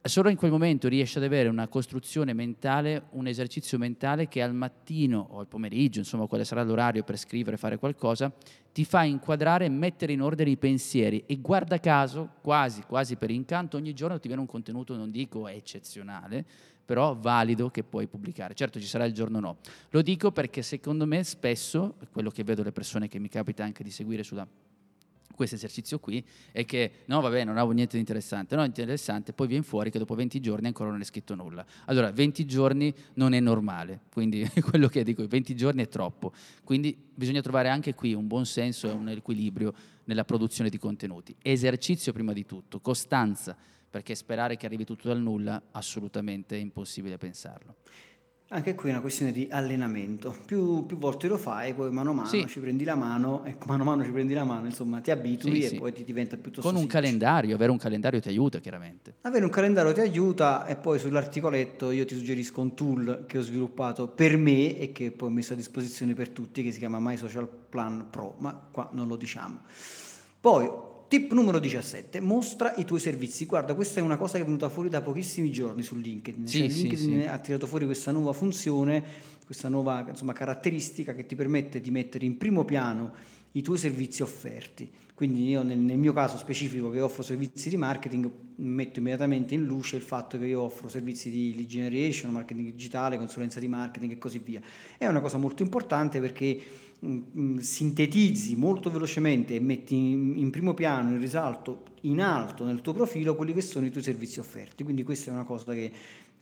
[0.07, 4.53] solo in quel momento riesci ad avere una costruzione mentale, un esercizio mentale che al
[4.53, 8.31] mattino o al pomeriggio, insomma quale sarà l'orario per scrivere, fare qualcosa,
[8.71, 13.29] ti fa inquadrare e mettere in ordine i pensieri e guarda caso, quasi, quasi per
[13.29, 16.45] incanto, ogni giorno ti viene un contenuto, non dico eccezionale,
[16.85, 18.55] però valido che puoi pubblicare.
[18.55, 19.57] Certo ci sarà il giorno no.
[19.89, 23.83] Lo dico perché secondo me spesso, quello che vedo le persone che mi capita anche
[23.83, 24.47] di seguire sulla
[25.39, 26.21] questo esercizio qui
[26.51, 29.97] è che no vabbè non avevo niente di interessante, no interessante, poi viene fuori che
[29.97, 31.65] dopo 20 giorni ancora non è scritto nulla.
[31.85, 36.33] Allora 20 giorni non è normale, quindi quello che dico, 20 giorni è troppo,
[36.65, 39.73] quindi bisogna trovare anche qui un buon senso e un equilibrio
[40.03, 41.33] nella produzione di contenuti.
[41.41, 43.55] Esercizio prima di tutto, costanza,
[43.89, 47.77] perché sperare che arrivi tutto dal nulla assolutamente è impossibile pensarlo.
[48.51, 50.35] Anche qui è una questione di allenamento.
[50.43, 52.47] Più, più volte lo fai, poi mano a mano Sì.
[52.47, 55.57] ci prendi la mano, ecco, mano a mano ci prendi la mano, insomma, ti abitui
[55.59, 55.75] Sì, e sì.
[55.77, 56.99] poi ti diventa piuttosto Con un semplice.
[57.03, 59.17] calendario, avere un calendario ti aiuta chiaramente.
[59.21, 63.41] Avere un calendario ti aiuta e poi sull'articoletto io ti suggerisco un tool che ho
[63.41, 66.97] sviluppato per me e che poi ho messo a disposizione per tutti che si chiama
[66.99, 69.59] My Social Plan Pro, ma qua non lo diciamo.
[70.41, 70.67] Poi,
[71.09, 73.45] tip numero 17, mostra i tuoi servizi.
[73.45, 76.47] Guarda, questa è una cosa che è venuta fuori da pochissimi giorni su LinkedIn.
[76.47, 77.27] Sì, Cioè, sì, LinkedIn sì.
[77.27, 79.03] ha tirato fuori questa nuova funzione,
[79.43, 83.11] questa nuova insomma, caratteristica che ti permette di mettere in primo piano
[83.53, 84.89] i tuoi servizi offerti.
[85.15, 89.65] Quindi io nel, nel mio caso specifico che offro servizi di marketing metto immediatamente in
[89.65, 94.11] luce il fatto che io offro servizi di lead generation, marketing digitale, consulenza di marketing
[94.13, 94.61] e così via.
[94.97, 96.61] È una cosa molto importante perché
[97.59, 103.35] sintetizzi molto velocemente e metti in, primo piano, in risalto, in alto nel tuo profilo
[103.35, 104.83] quelli che sono i tuoi servizi offerti.
[104.83, 105.91] Quindi questa è una cosa che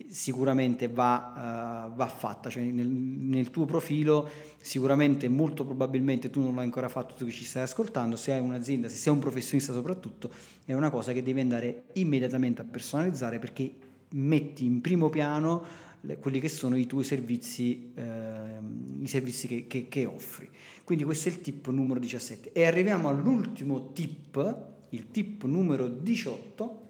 [0.09, 4.29] sicuramente va, eh, va fatta, cioè nel, nel tuo profilo
[4.59, 8.39] sicuramente molto probabilmente tu non l'hai ancora fatto tu che ci stai ascoltando, se hai
[8.39, 10.29] un'azienda, se sei un professionista soprattutto,
[10.65, 13.73] è una cosa che devi andare immediatamente a personalizzare perché
[14.09, 19.67] metti in primo piano le- quelli che sono i tuoi servizi, ehm, i servizi che,
[19.67, 20.49] che- che offri.
[20.83, 22.51] Quindi questo è il tip numero 17.
[22.53, 24.57] E arriviamo all'ultimo tip,
[24.89, 26.81] il tip numero 18,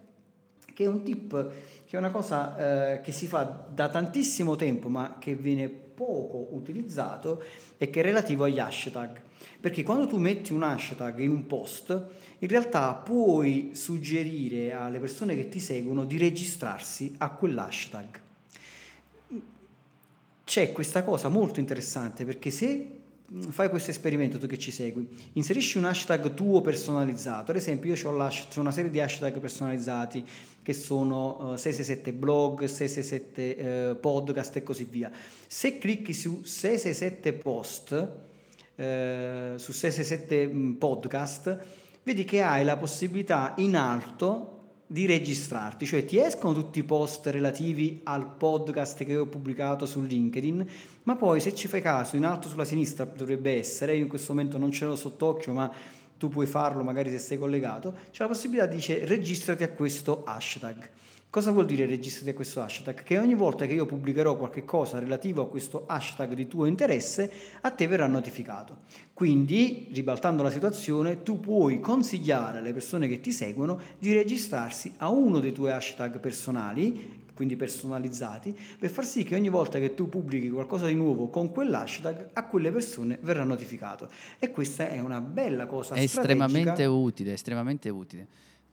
[0.74, 1.51] che è un tip
[1.88, 6.49] che è una cosa eh, che si fa da tantissimo tempo ma che viene poco
[6.51, 7.41] utilizzato
[7.78, 9.22] e che è relativo agli hashtag.
[9.59, 12.07] Perché quando tu metti un hashtag in un post,
[12.39, 18.26] in realtà puoi suggerire alle persone che ti seguono di registrarsi a quell'hashtag.
[20.48, 23.02] C'è questa cosa molto interessante perché se
[23.50, 28.10] fai questo esperimento tu che ci segui, inserisci un hashtag tuo personalizzato, ad esempio io
[28.10, 30.26] ho una serie di hashtag personalizzati
[30.64, 35.12] che sono uh, 667 blog, 667 uh, podcast e così via.
[35.48, 41.58] Se clicchi su 667 post, uh, su 667 mm, podcast,
[42.04, 44.57] vedi che hai la possibilità in alto
[44.90, 50.02] di registrarti, cioè ti escono tutti i post relativi al podcast che ho pubblicato su
[50.02, 50.66] LinkedIn,
[51.04, 54.34] ma poi se ci fai caso in alto sulla sinistra dovrebbe essere, io in questo
[54.34, 55.70] momento non ce l'ho sott'occhio, ma
[56.18, 60.24] tu puoi farlo magari se sei collegato, c'è la possibilità di dire registrati a questo
[60.26, 60.90] hashtag.
[61.30, 63.03] Cosa vuol dire registrati a questo hashtag?
[63.03, 67.30] Che ogni volta che io pubblicherò qualche cosa relativo a questo hashtag di tuo interesse,
[67.61, 68.78] a te verrà notificato.
[69.13, 75.09] Quindi, ribaltando la situazione, tu puoi consigliare alle persone che ti seguono di registrarsi a
[75.09, 80.07] uno dei tuoi hashtag personali, quindi personalizzati, per far sì che ogni volta che tu
[80.07, 84.09] pubblichi qualcosa di nuovo con quell'hashtag, a quelle persone verrà notificato.
[84.39, 85.93] E questa è una bella cosa.
[85.93, 88.28] È estremamente utile, estremamente utile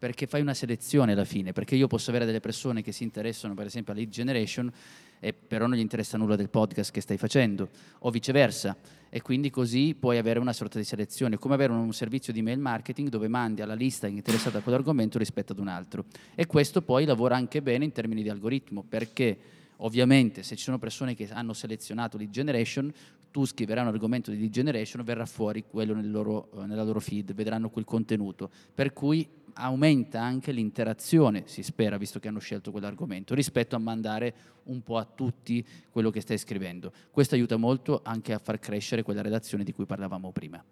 [0.04, 3.54] perché fai una selezione alla fine, perché io posso avere delle persone che si interessano
[3.54, 4.70] per esempio a lead generation
[5.18, 8.76] e però non gli interessa nulla del podcast che stai facendo, o viceversa,
[9.08, 12.58] e quindi così puoi avere una sorta di selezione, come avere un servizio di mail
[12.58, 16.04] marketing dove mandi alla lista interessata a quell'argomento rispetto ad un altro.
[16.34, 19.38] E questo poi lavora anche bene in termini di algoritmo, perché
[19.76, 22.92] ovviamente se ci sono persone che hanno selezionato lead generation,
[23.30, 27.32] tu scriverai un argomento di lead generation, verrà fuori quello nel loro, nella loro feed,
[27.32, 28.50] vedranno quel contenuto.
[28.74, 34.34] Per cui aumenta anche l'interazione, si spera, visto che hanno scelto quell'argomento, rispetto a mandare
[34.64, 36.92] un po' a tutti quello che stai scrivendo.
[37.10, 40.62] Questo aiuta molto anche a far crescere quella redazione di cui parlavamo prima.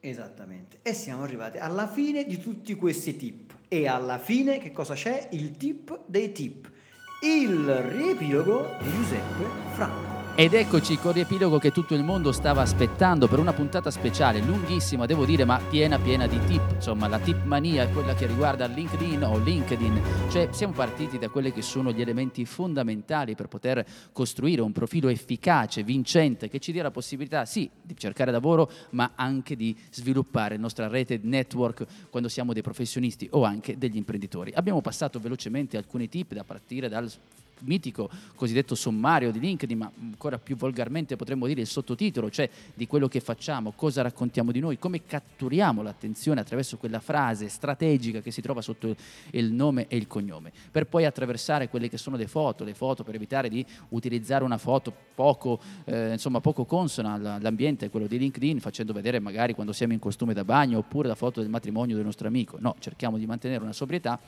[0.00, 0.78] Esattamente.
[0.82, 3.54] E siamo arrivati alla fine di tutti questi tip.
[3.68, 5.28] E alla fine che cosa c'è?
[5.32, 6.70] Il tip dei tip.
[7.22, 10.15] Il riepilogo di Giuseppe Franco.
[10.38, 15.06] Ed eccoci con riepilogo che tutto il mondo stava aspettando per una puntata speciale, lunghissima
[15.06, 16.72] devo dire, ma piena piena di tip.
[16.74, 20.02] Insomma, la tip mania è quella che riguarda LinkedIn o LinkedIn.
[20.28, 23.82] Cioè, siamo partiti da quelli che sono gli elementi fondamentali per poter
[24.12, 29.12] costruire un profilo efficace, vincente, che ci dia la possibilità, sì, di cercare lavoro, ma
[29.14, 34.52] anche di sviluppare la nostra rete network quando siamo dei professionisti o anche degli imprenditori.
[34.54, 37.10] Abbiamo passato velocemente alcuni tip da partire dal
[37.60, 42.86] mitico cosiddetto sommario di LinkedIn, ma ancora più volgarmente potremmo dire il sottotitolo, cioè di
[42.86, 48.30] quello che facciamo, cosa raccontiamo di noi, come catturiamo l'attenzione attraverso quella frase strategica che
[48.30, 48.94] si trova sotto
[49.30, 53.04] il nome e il cognome, per poi attraversare quelle che sono le foto, le foto
[53.04, 58.60] per evitare di utilizzare una foto poco, eh, insomma, poco consona all'ambiente, quello di LinkedIn,
[58.60, 62.04] facendo vedere magari quando siamo in costume da bagno oppure la foto del matrimonio del
[62.04, 62.56] nostro amico.
[62.60, 64.18] No, cerchiamo di mantenere una sobrietà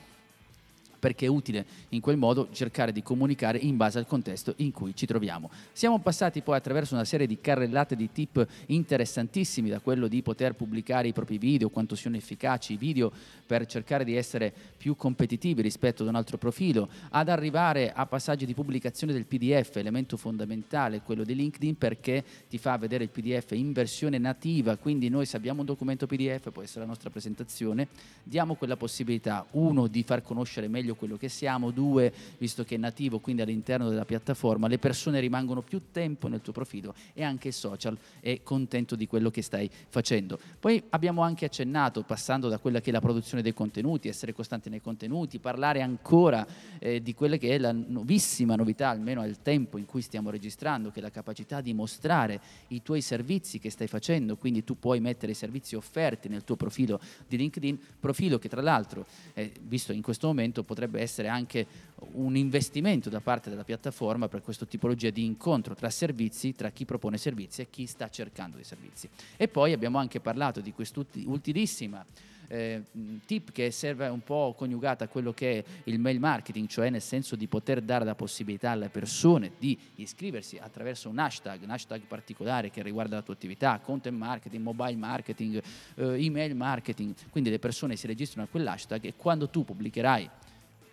[0.98, 4.94] perché è utile in quel modo cercare di comunicare in base al contesto in cui
[4.94, 5.50] ci troviamo.
[5.72, 10.54] Siamo passati poi attraverso una serie di carrellate di tip interessantissimi, da quello di poter
[10.54, 13.12] pubblicare i propri video, quanto siano efficaci i video
[13.46, 18.46] per cercare di essere più competitivi rispetto ad un altro profilo, ad arrivare a passaggi
[18.46, 23.52] di pubblicazione del PDF, elemento fondamentale, quello di LinkedIn, perché ti fa vedere il PDF
[23.52, 27.88] in versione nativa, quindi noi se abbiamo un documento PDF, può essere la nostra presentazione,
[28.22, 32.76] diamo quella possibilità, uno, di far conoscere meglio meglio quello che siamo, due, visto che
[32.76, 37.22] è nativo, quindi all'interno della piattaforma, le persone rimangono più tempo nel tuo profilo e
[37.22, 40.38] anche il social è contento di quello che stai facendo.
[40.58, 44.70] Poi abbiamo anche accennato, passando da quella che è la produzione dei contenuti, essere costanti
[44.70, 46.46] nei contenuti, parlare ancora
[46.78, 50.90] eh, di quella che è la nuovissima novità, almeno al tempo in cui stiamo registrando,
[50.90, 55.00] che è la capacità di mostrare i tuoi servizi che stai facendo, quindi tu puoi
[55.00, 59.92] mettere i servizi offerti nel tuo profilo di LinkedIn, profilo che tra l'altro, eh, visto
[59.92, 61.66] in questo momento, potrebbe essere anche
[62.12, 66.84] un investimento da parte della piattaforma per questa tipologia di incontro tra servizi, tra chi
[66.84, 69.08] propone servizi e chi sta cercando dei servizi.
[69.36, 72.04] E poi abbiamo anche parlato di quest'utilissima
[72.48, 72.82] eh,
[73.26, 77.02] tip che serve un po' coniugata a quello che è il mail marketing, cioè nel
[77.02, 82.02] senso di poter dare la possibilità alle persone di iscriversi attraverso un hashtag, un hashtag
[82.02, 85.62] particolare che riguarda la tua attività, content marketing, mobile marketing,
[85.96, 90.30] eh, email marketing, quindi le persone si registrano a quell'hashtag e quando tu pubblicherai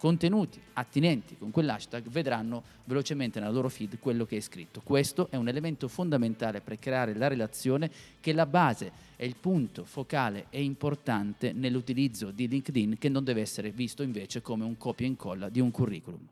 [0.06, 4.82] contenuti attinenti con quell'hashtag vedranno velocemente nella loro feed quello che è scritto.
[4.84, 7.89] Questo è un elemento fondamentale per creare la relazione
[8.20, 13.24] che è la base, è il punto focale e importante nell'utilizzo di LinkedIn che non
[13.24, 16.28] deve essere visto invece come un copia e incolla di un curriculum.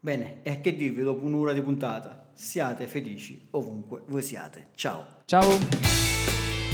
[0.00, 2.30] Bene, e che dirvi dopo un'ora di puntata?
[2.32, 4.68] Siate felici ovunque voi siate.
[4.74, 5.04] Ciao.
[5.26, 6.17] Ciao.